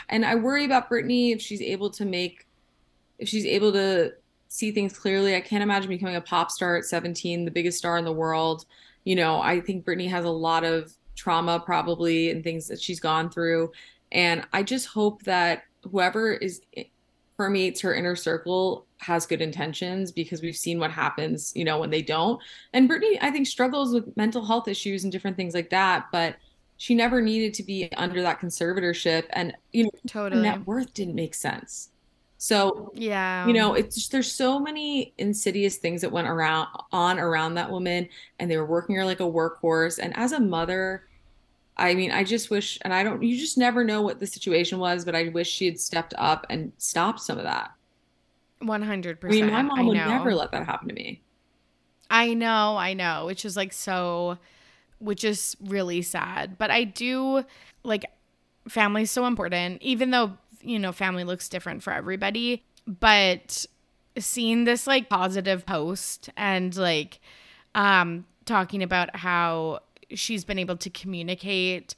[0.10, 2.48] and I worry about Britney if she's able to make,
[3.18, 4.14] if she's able to
[4.50, 5.36] see things clearly.
[5.36, 8.66] I can't imagine becoming a pop star at 17, the biggest star in the world.
[9.06, 13.00] You know, I think Britney has a lot of trauma probably and things that she's
[13.00, 13.72] gone through.
[14.12, 16.86] And i just hope that whoever is eh,
[17.38, 21.92] permeates her inner circle has good intentions because we've seen what happens you know when
[21.92, 22.42] they don't.
[22.74, 26.36] And Britney, i think struggles with mental health issues and different things like that but
[26.82, 29.26] she never needed to be under that conservatorship.
[29.34, 30.42] And you know totally.
[30.42, 31.90] net worth didn't make sense.
[32.40, 37.20] So yeah, you know, it's just, there's so many insidious things that went around on
[37.20, 38.10] around that woman,
[38.40, 40.00] and they were working her like a workhorse.
[40.00, 41.04] And as a mother,
[41.82, 44.80] I mean, I just wish, and I don't, you just never know what the situation
[44.80, 47.72] was, but I wish she had stepped up and stopped some of that.
[48.62, 49.18] 100%.
[49.24, 51.22] I mean, my mom would never let that happen to me.
[52.10, 54.38] I know, I know, which is like so,
[55.00, 56.58] which is really sad.
[56.58, 57.44] But I do
[57.84, 58.06] like
[58.68, 62.64] family's so important, even though you know, family looks different for everybody.
[62.86, 63.66] But
[64.18, 67.20] seeing this like positive post and like
[67.74, 69.80] um talking about how
[70.16, 71.96] she's been able to communicate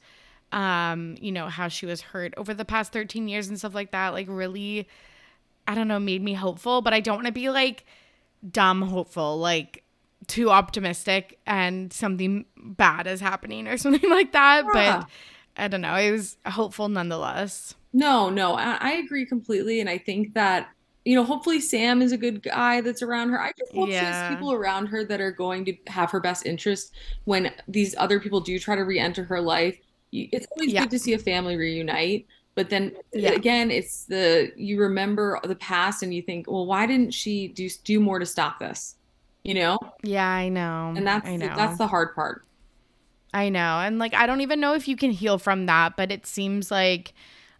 [0.52, 3.90] um you know how she was hurt over the past 13 years and stuff like
[3.92, 4.86] that like really
[5.66, 7.84] i don't know made me hopeful but i don't want to be like
[8.50, 9.82] dumb hopeful like
[10.26, 14.98] too optimistic and something bad is happening or something like that yeah.
[15.00, 15.08] but
[15.56, 19.80] i don't know it was hopeful nonetheless no, no, I, I agree completely.
[19.80, 20.68] And I think that,
[21.04, 23.40] you know, hopefully Sam is a good guy that's around her.
[23.40, 24.00] I just hope yeah.
[24.00, 26.92] she has people around her that are going to have her best interest
[27.24, 29.78] when these other people do try to re enter her life.
[30.12, 30.82] It's always yeah.
[30.82, 32.26] good to see a family reunite.
[32.54, 33.32] But then yeah.
[33.32, 37.68] again, it's the you remember the past and you think, well, why didn't she do
[37.82, 38.96] do more to stop this?
[39.42, 39.78] You know?
[40.02, 40.94] Yeah, I know.
[40.96, 41.52] And that's I know.
[41.54, 42.46] that's the hard part.
[43.34, 43.80] I know.
[43.80, 46.70] And like I don't even know if you can heal from that, but it seems
[46.70, 47.12] like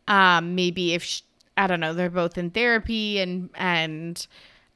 [0.07, 1.23] um, maybe if she,
[1.57, 4.27] I don't know, they're both in therapy and and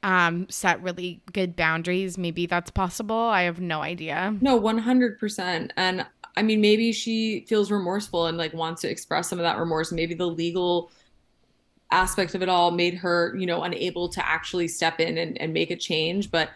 [0.02, 2.16] um, set really good boundaries.
[2.16, 3.16] Maybe that's possible.
[3.16, 4.36] I have no idea.
[4.40, 5.72] No, one hundred percent.
[5.76, 6.06] And
[6.36, 9.90] I mean, maybe she feels remorseful and like wants to express some of that remorse.
[9.90, 10.92] Maybe the legal
[11.90, 15.52] aspect of it all made her, you know, unable to actually step in and, and
[15.52, 16.30] make a change.
[16.30, 16.50] But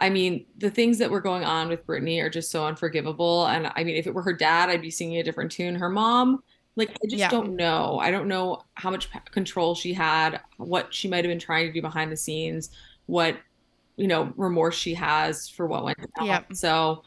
[0.00, 3.46] I mean, the things that were going on with Britney are just so unforgivable.
[3.46, 5.76] And I mean, if it were her dad, I'd be singing a different tune.
[5.76, 6.42] Her mom,
[6.76, 7.28] like, I just Yeah.
[7.28, 7.98] don't know.
[8.00, 11.72] I don't know how much control she had, what she might have been trying to
[11.72, 12.70] do behind the scenes,
[13.06, 13.36] what,
[13.96, 16.26] you know, remorse she has for what went down.
[16.26, 16.54] Yep.
[16.54, 17.02] So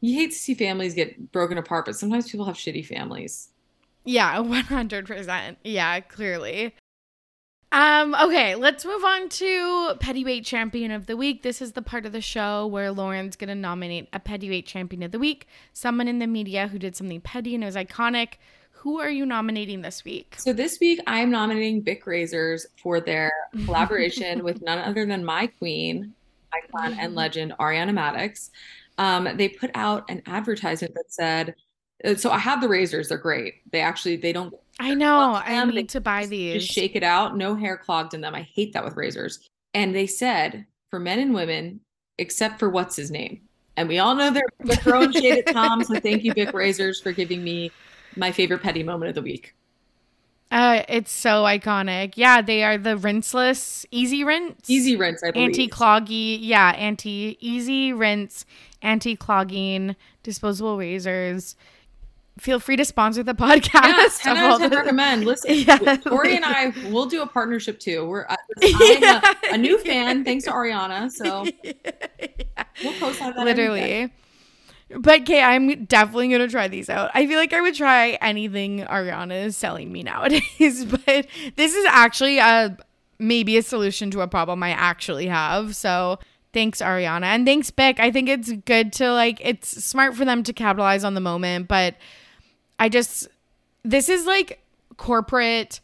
[0.00, 3.48] you hate to see families get broken apart, but sometimes people have shitty families.
[4.04, 5.56] Yeah, 100%.
[5.64, 6.74] Yeah, clearly.
[7.72, 11.42] Um okay, let's move on to Pettyweight Champion of the Week.
[11.44, 15.04] This is the part of the show where Lauren's going to nominate a Pettyweight Champion
[15.04, 18.34] of the Week, someone in the media who did something petty and it was iconic.
[18.80, 20.36] Who are you nominating this week?
[20.38, 23.30] So this week I'm nominating Bic Razors for their
[23.66, 26.14] collaboration with none other than my queen,
[26.54, 28.48] icon and legend Ariana Madix.
[28.96, 31.54] Um, they put out an advertisement that said,
[32.06, 33.56] uh, so I have the razors, they're great.
[33.70, 35.34] They actually they don't I know.
[35.34, 35.68] I them.
[35.68, 36.62] They need to buy these.
[36.62, 38.34] just shake it out, no hair clogged in them.
[38.34, 39.46] I hate that with razors.
[39.74, 41.80] And they said for men and women,
[42.16, 43.42] except for what's his name.
[43.76, 45.84] And we all know they're, they're throwing shade at Tom.
[45.84, 47.70] So thank you, Bic Razors, for giving me
[48.16, 49.54] my favorite petty moment of the week.
[50.50, 52.14] Uh, it's so iconic.
[52.16, 55.50] Yeah, they are the rinseless, easy rinse, Easy rinse, I believe.
[55.50, 56.38] anti-cloggy.
[56.40, 58.44] Yeah, anti easy rinse,
[58.82, 61.54] anti-clogging, disposable razors.
[62.38, 64.24] Feel free to sponsor the podcast.
[64.24, 65.24] Yeah, 10 out of 10 recommend.
[65.24, 68.04] Listen, Yeah, Torry and I will do a partnership too.
[68.04, 69.22] We're uh, I'm a,
[69.52, 71.46] a new fan thanks to Ariana, so
[72.82, 73.44] we'll post on that.
[73.44, 74.10] literally.
[74.96, 77.10] But okay, I'm definitely gonna try these out.
[77.14, 81.26] I feel like I would try anything Ariana is selling me nowadays, but
[81.56, 82.76] this is actually a
[83.18, 85.76] maybe a solution to a problem I actually have.
[85.76, 86.18] So
[86.52, 88.00] thanks Ariana and thanks Bic.
[88.00, 91.68] I think it's good to like it's smart for them to capitalize on the moment,
[91.68, 91.94] but
[92.78, 93.28] I just
[93.84, 94.60] this is like
[94.96, 95.80] corporate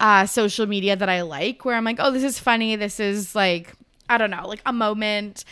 [0.00, 2.74] uh social media that I like where I'm like, "Oh, this is funny.
[2.74, 3.72] This is like
[4.08, 5.44] I don't know, like a moment."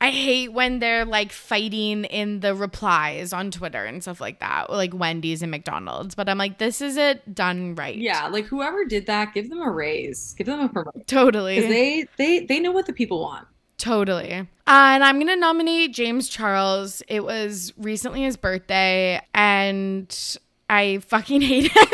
[0.00, 4.70] I hate when they're like fighting in the replies on Twitter and stuff like that,
[4.70, 6.14] like Wendy's and McDonald's.
[6.14, 7.96] But I'm like, this is it done right.
[7.96, 11.60] Yeah, like whoever did that, give them a raise, give them a promotion totally.
[11.60, 13.46] they they they know what the people want.
[13.78, 14.32] Totally.
[14.32, 17.02] Uh, and I'm going to nominate James Charles.
[17.08, 20.36] It was recently his birthday, and
[20.70, 21.86] I fucking hate him,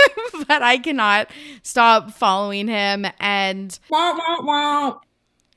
[0.47, 1.31] but I cannot
[1.63, 3.07] stop following him.
[3.19, 4.99] And Wah, wah, wah.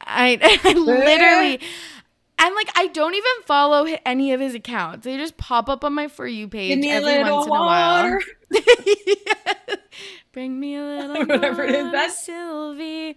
[0.01, 1.59] I, I literally.
[2.37, 5.05] And like I don't even follow any of his accounts.
[5.05, 7.47] They just pop up on my for you page Give me a every little once
[7.47, 8.03] in a while.
[8.03, 8.21] water.
[10.33, 13.15] Bring me a little Whatever it is, that's- Sylvie.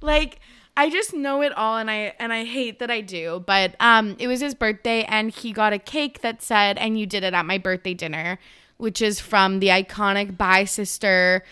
[0.00, 0.40] Like
[0.76, 3.42] I just know it all and I and I hate that I do.
[3.46, 7.06] But um it was his birthday and he got a cake that said and you
[7.06, 8.38] did it at my birthday dinner,
[8.78, 11.44] which is from the iconic Bye Sister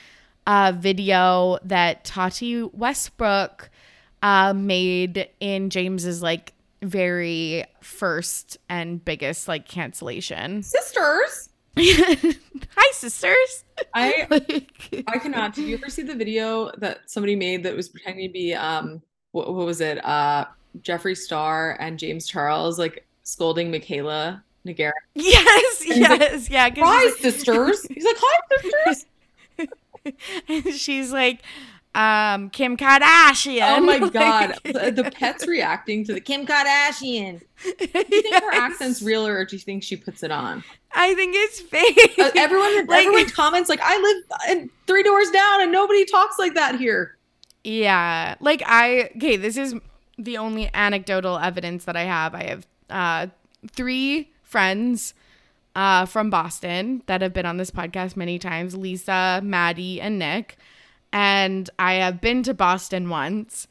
[0.46, 3.70] uh video that Tati Westbrook
[4.22, 6.53] uh made in James's like
[6.88, 10.62] very first and biggest like cancellation.
[10.62, 11.50] Sisters.
[11.78, 13.64] Hi sisters.
[13.94, 15.54] I Like- I cannot.
[15.54, 19.02] Did you ever see the video that somebody made that was pretending to be um
[19.32, 20.04] what, what was it?
[20.04, 20.46] Uh
[20.82, 24.92] Jeffree Star and James Charles like scolding Mikayla Nogueira.
[25.14, 26.70] Yes, he's like, yes, yeah.
[26.76, 27.86] Hi, she's sisters.
[27.86, 29.06] He's like, hi, sisters.
[30.48, 31.42] and she's like,
[31.94, 33.76] um, Kim Kardashian.
[33.78, 37.40] Oh my god, Like- the, the pets reacting to the Kim Kardashian.
[37.62, 37.86] Do you
[38.22, 40.64] think her accent's real, or do you think she puts it on?
[40.92, 42.14] I think it's fake.
[42.18, 46.38] Uh, everyone, Like- everyone comments like, "I live in three doors down, and nobody talks
[46.38, 47.16] like that here."
[47.62, 48.34] Yeah.
[48.40, 49.74] Like I okay, this is
[50.18, 52.34] the only anecdotal evidence that I have.
[52.34, 53.26] I have uh
[53.72, 55.14] three friends
[55.74, 60.58] uh from Boston that have been on this podcast many times, Lisa, Maddie, and Nick.
[61.14, 63.66] And I have been to Boston once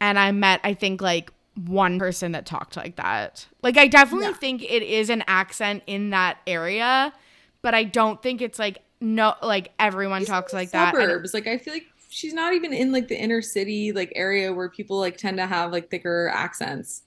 [0.00, 1.30] and I met I think like
[1.66, 3.46] one person that talked like that.
[3.62, 4.32] Like I definitely Yeah.
[4.34, 7.12] think it is an accent in that area,
[7.62, 10.94] but I don't think it's like no like everyone She's talks like that.
[10.94, 14.12] and- Suburbs, like I feel like she's not even in like the inner city like
[14.14, 17.02] area where people like tend to have like thicker accents.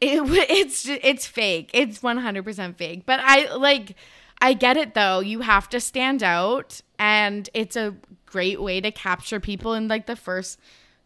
[0.00, 1.70] It it's it's fake.
[1.74, 3.02] It's 100% fake.
[3.04, 3.96] But I like
[4.40, 5.18] I get it though.
[5.20, 7.96] You have to stand out and it's a
[8.30, 10.58] great way to capture people in like the first,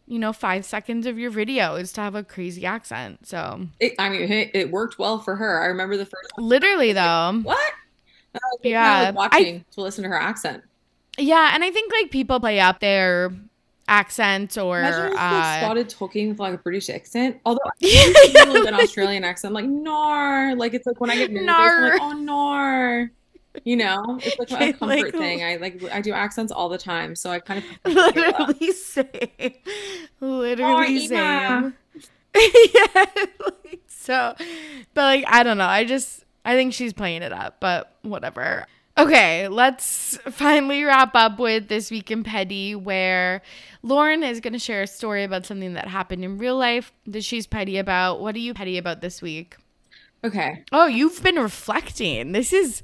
[0.07, 3.27] you know, 5 seconds of your video is to have a crazy accent.
[3.27, 5.61] So, It, I mean, it, it worked well for her.
[5.61, 6.33] I remember the first.
[6.37, 7.41] literally though.
[7.43, 7.71] What?
[8.35, 10.63] Uh, I Yeah, watching to listen to her accent.
[11.17, 13.31] Yeah, and I think like people play up their
[13.87, 17.39] accent or Imagine if she like, uh started talking with like a British accent.
[17.45, 21.15] Although I do a little bit Australian accent, like nor, like it's like when I
[21.15, 23.11] get nervous, I'm like, oh nor.
[23.63, 25.43] You know, it's like a Like- comfort thing.
[25.43, 29.53] I like I do accents all the time, so I kind of Literally same.
[30.19, 31.11] Literally Oh, same.
[31.13, 31.71] yeah.
[33.45, 34.33] like, so,
[34.93, 35.65] but like, I don't know.
[35.67, 38.65] I just, I think she's playing it up, but whatever.
[38.97, 43.41] Okay, let's finally wrap up with this week in petty, where
[43.81, 47.23] Lauren is going to share a story about something that happened in real life that
[47.23, 48.19] she's petty about.
[48.21, 49.55] What are you petty about this week?
[50.23, 50.63] Okay.
[50.71, 52.33] Oh, you've been reflecting.
[52.33, 52.83] This is,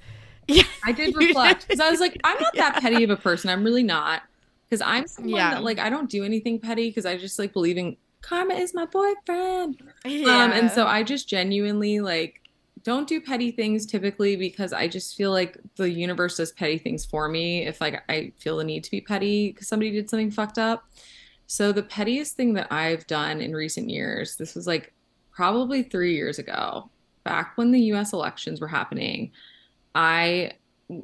[0.49, 0.63] yeah.
[0.85, 3.49] I did reflect because I was like, I'm not that petty of a person.
[3.49, 4.23] I'm really not.
[4.69, 5.51] Because I'm someone Yeah.
[5.55, 8.73] that like I don't do anything petty because I just like believe in karma is
[8.73, 9.81] my boyfriend.
[10.05, 10.43] yeah.
[10.43, 12.41] Um, and so I just genuinely like
[12.83, 17.05] don't do petty things typically because I just feel like the universe does petty things
[17.05, 20.31] for me if like I feel the need to be petty because somebody did something
[20.31, 20.85] fucked up.
[21.47, 24.93] So the pettiest thing that I've done in recent years, this was like
[25.31, 26.89] probably three years ago,
[27.23, 29.31] back when the US elections were happening,
[29.95, 30.53] I,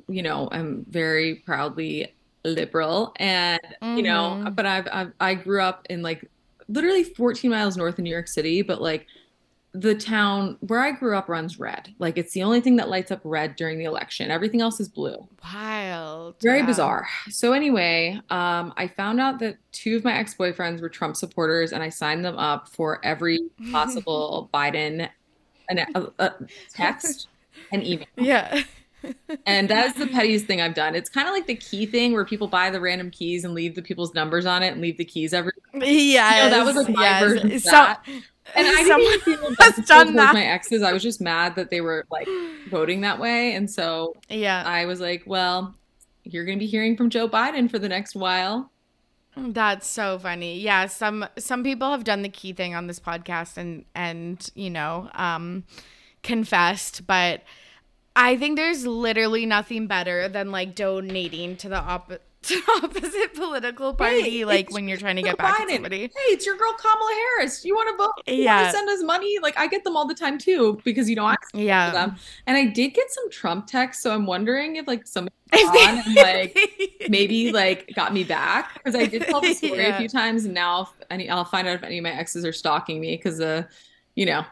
[0.08, 2.14] you know, am very proudly
[2.44, 4.56] liberal and, you know, Mhm.
[4.56, 6.30] but I've, I've, I grew up in like
[6.68, 9.08] literally 14 miles north of New York City, but like
[9.74, 11.94] the town where I grew up runs red.
[12.00, 14.32] Like it's the only thing that lights up red during the election.
[14.32, 15.28] Everything else is blue.
[15.44, 16.36] wild.
[16.42, 16.66] Very Yeah.
[16.66, 17.08] bizarre.
[17.30, 21.84] So anyway, um, I found out that two of my ex-boyfriends were Trump supporters, and
[21.84, 23.40] I signed them up for every
[23.72, 25.10] possible Biden
[25.70, 26.34] an, a, a
[26.74, 27.28] text
[27.72, 28.08] and email.
[28.18, 28.64] Yeah.
[29.46, 30.96] And that's the pettiest thing I've done.
[30.96, 33.76] It's kind of like the key thing where people buy the random keys and leave
[33.76, 35.52] the people's numbers on it and leave the keys every.
[35.76, 38.04] Yeah, that was, like, my version of so, that.
[38.08, 40.34] And I didn't feel done that.
[40.34, 40.82] my exes.
[40.82, 42.28] I was just mad that they were like
[42.70, 45.76] voting that way, and so Yeah, I was like, well,
[46.24, 48.72] you're gonna be hearing from Joe Biden for the next while.
[49.36, 50.60] that's so funny.
[50.60, 54.70] Yeah, some some people have done the key thing on this podcast and and you
[54.70, 55.64] know um
[56.26, 57.44] confessed, but
[58.16, 62.22] I think there's literally nothing better than like donating to the opposite.
[62.84, 65.64] opposite political party, Hey, like when you're trying to get back Biden.
[65.64, 66.02] at somebody.
[66.02, 67.66] Hey, it's your girl Kamala Harris.
[67.66, 68.12] You want to vote?
[68.28, 68.66] You Yeah.
[68.66, 69.40] to send us money?
[69.42, 71.90] Like I get them all the time too because you know I Yeah.
[71.92, 72.18] them.
[72.46, 76.16] And I did get some Trump texts, so I'm wondering if like somebody on and
[76.18, 76.56] like
[77.10, 79.96] maybe like got me back because I did tell the story Yeah.
[79.96, 82.54] a few times, and now any, I'll find out if any of my exes are
[82.54, 83.64] stalking me because uh,
[84.14, 84.46] you know,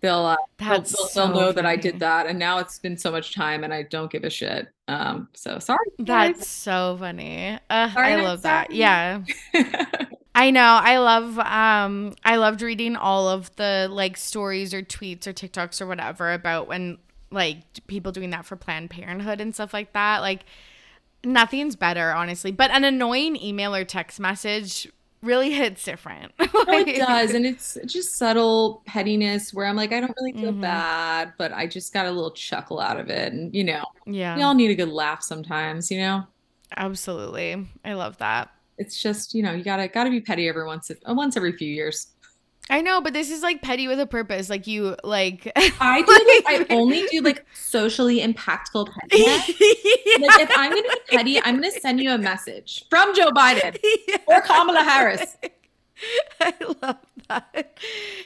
[0.00, 2.96] they'll uh, That's they'll, so they'll know that I did that, and now it's been
[2.96, 4.68] so much time, and I don't give a shit.
[4.88, 5.86] Um, so sorry.
[6.04, 6.36] guys.
[6.36, 7.58] That's so funny.
[7.68, 8.68] Uh, Sorry, I love that.
[8.68, 8.78] sorry.
[8.78, 9.22] Yeah.
[10.34, 10.60] I know.
[10.82, 15.80] I love um I loved reading all of the like stories or tweets or TikToks
[15.80, 16.98] or whatever about when
[17.30, 20.18] like people doing that for Planned Parenthood and stuff like that.
[20.20, 20.44] Like
[21.24, 22.52] nothing's better, honestly.
[22.52, 24.86] But an annoying email or text message
[25.26, 26.32] really hits different.
[26.40, 30.52] No, it does, and it's just subtle pettiness where I'm like, I don't really feel
[30.52, 30.60] Mhm.
[30.62, 34.36] bad, but I just got a little chuckle out of it, and you know, yeah.
[34.36, 36.24] we all need a good laugh sometimes, you know.
[36.76, 37.66] Absolutely.
[37.84, 38.50] I love that.
[38.78, 41.68] It's just, you know, you gotta gotta be petty every once uh, once every few
[41.72, 42.08] years.
[42.68, 44.50] I know, but this is like petty with a purpose.
[44.50, 49.48] Like you like I do like I only do like socially impactful pettiness.
[49.48, 53.78] Like if I'm gonna be petty, I'm gonna send you a message from Joe Biden
[54.26, 55.36] or Kamala Harris.
[56.40, 56.52] I
[56.82, 56.96] love
[57.28, 57.78] that.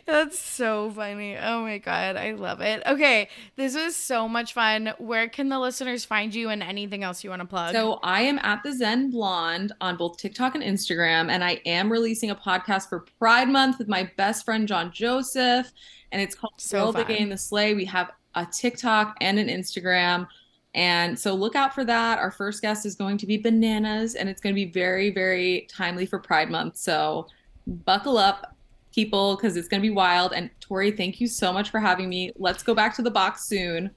[0.06, 1.36] That's so funny.
[1.36, 2.82] Oh my god, I love it.
[2.86, 4.92] Okay, this was so much fun.
[4.98, 7.72] Where can the listeners find you and anything else you want to plug?
[7.72, 11.90] So I am at the Zen Blonde on both TikTok and Instagram, and I am
[11.90, 15.70] releasing a podcast for Pride Month with my best friend John Joseph,
[16.12, 17.04] and it's called So the.
[17.04, 17.74] Gay and the Slay.
[17.74, 20.26] We have a TikTok and an Instagram.
[20.74, 22.18] And so look out for that.
[22.18, 25.66] Our first guest is going to be Bananas, and it's going to be very, very
[25.68, 26.76] timely for Pride Month.
[26.76, 27.26] So
[27.70, 28.56] buckle up,
[28.94, 30.32] people, because it's going to be wild.
[30.32, 32.32] And Torry, thank you so much for having me.
[32.36, 33.90] Let's go back to the box soon.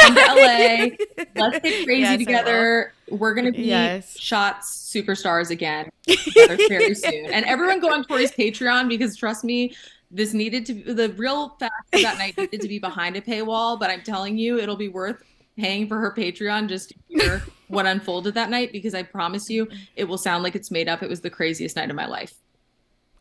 [0.00, 1.24] Come to LA.
[1.36, 2.92] Let's get crazy Yes, together.
[3.08, 4.16] We're gonna be Yes.
[4.18, 5.88] shots superstars again
[6.68, 7.26] very soon.
[7.26, 9.74] And everyone go on Torry's Patreon because trust me,
[10.12, 13.78] this needed to be the real fact that night needed to be behind a paywall.
[13.78, 15.20] But I'm telling you, it'll be worth
[15.58, 19.68] paying for her Patreon just to hear what unfolded that night because I promise you,
[19.96, 21.02] it will sound like it's made up.
[21.02, 22.34] It was the craziest night of my life.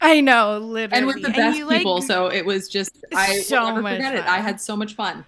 [0.06, 0.98] I know, literally.
[0.98, 2.02] And with the best you, like, people.
[2.02, 4.20] So it was just I So will never much forget it.
[4.26, 4.30] fun.
[4.30, 5.26] I had so much fun.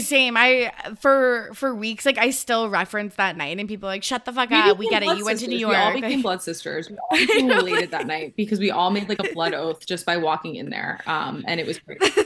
[0.00, 0.36] Same.
[0.36, 4.24] I for for weeks, like I still reference that night, and people are like, "Shut
[4.24, 5.16] the fuck We up, we get it.
[5.16, 5.56] You went to New.
[5.56, 6.90] York." We all became blood sisters.
[6.90, 10.04] We all became related that night because we all made like a blood oath just
[10.04, 11.00] by walking in there.
[11.06, 12.00] Um, and it was great.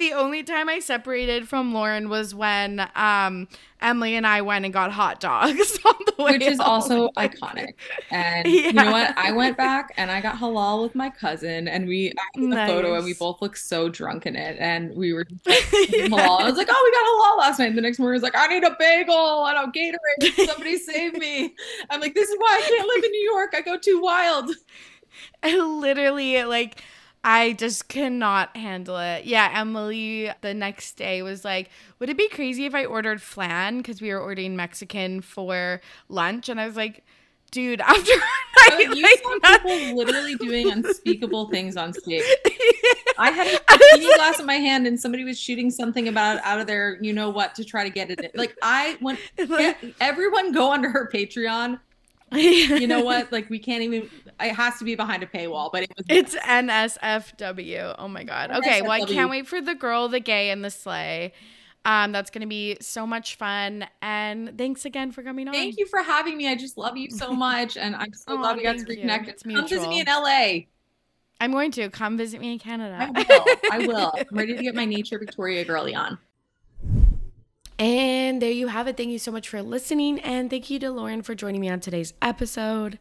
[0.00, 3.46] the only time I separated from Lauren was when um,
[3.80, 6.32] Emily and I went and got hot dogs on the way.
[6.32, 6.68] Which is home.
[6.68, 7.74] also iconic.
[8.10, 8.60] And Yeah.
[8.62, 9.16] you know what?
[9.16, 12.56] I went back and I got halal with my cousin, and we I have the
[12.74, 16.40] photo, and we both looked so drunk in it, and we were like, eating halal.
[16.40, 18.22] I was like, "Oh, we got halal last night." And the next morning, I was
[18.24, 20.46] like, "I need a bagel and a Gatorade.
[20.46, 21.54] Somebody save me!"
[21.90, 23.54] I'm like, "This is why I can't live in New York.
[23.54, 24.50] I go too wild."
[25.42, 26.82] I literally like
[27.22, 29.24] I just cannot handle it.
[29.26, 31.68] Yeah, Emily the next day was like,
[31.98, 36.48] "Would it be crazy if I ordered flan because we were ordering Mexican for lunch?"
[36.48, 37.04] And I was like,
[37.50, 41.92] "Dude, after I night like, you like saw that- people literally doing unspeakable things on
[41.92, 42.24] stage.
[43.18, 46.58] I had a martini glass in my hand, and somebody was shooting something about out
[46.58, 48.18] of their, you know what, to try to get it.
[48.20, 48.30] in.
[48.34, 51.80] Like I went, yeah, everyone go under her Patreon.
[52.80, 53.32] You know what?
[53.32, 54.08] Like we can't even.
[54.40, 56.06] It has to be behind a paywall, but it was.
[56.08, 57.96] It's NSFW.
[57.98, 58.50] Oh my god.
[58.52, 61.32] Okay, well I can't wait for the girl, the gay, and the slay.
[61.84, 63.86] Um, that's gonna be so much fun.
[64.02, 65.54] And thanks again for coming on.
[65.54, 66.48] Thank you for having me.
[66.48, 69.28] I just love you so much, and I'm so glad we got to reconnect.
[69.28, 70.06] It's Come visit me in.
[70.06, 70.66] LA.
[71.42, 73.10] I'm going to come visit me in Canada.
[73.14, 73.46] I will.
[73.72, 74.12] I will.
[74.30, 76.18] I'm ready to get my Nature Victoria girly on.
[77.80, 78.98] And there you have it.
[78.98, 80.20] Thank you so much for listening.
[80.20, 82.98] And thank you to Lauren for joining me on today's episode.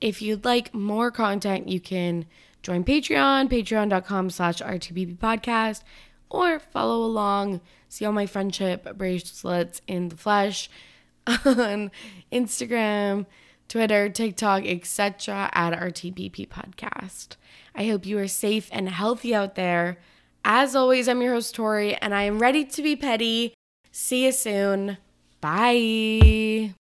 [0.00, 2.26] If you'd like more content, you can
[2.62, 5.82] join Patreon, patreon.com slash RTBP podcast,
[6.30, 10.70] or follow along, see all my friendship bracelets in the flesh
[11.26, 11.90] on
[12.30, 13.26] Instagram,
[13.68, 15.50] Twitter, TikTok, etc.
[15.52, 17.34] at RTBP podcast.
[17.74, 19.98] I hope you are safe and healthy out there.
[20.44, 23.54] As always, I'm your host, Torry, and I am ready to be petty.
[23.92, 24.96] See you soon.
[25.40, 26.74] Bye.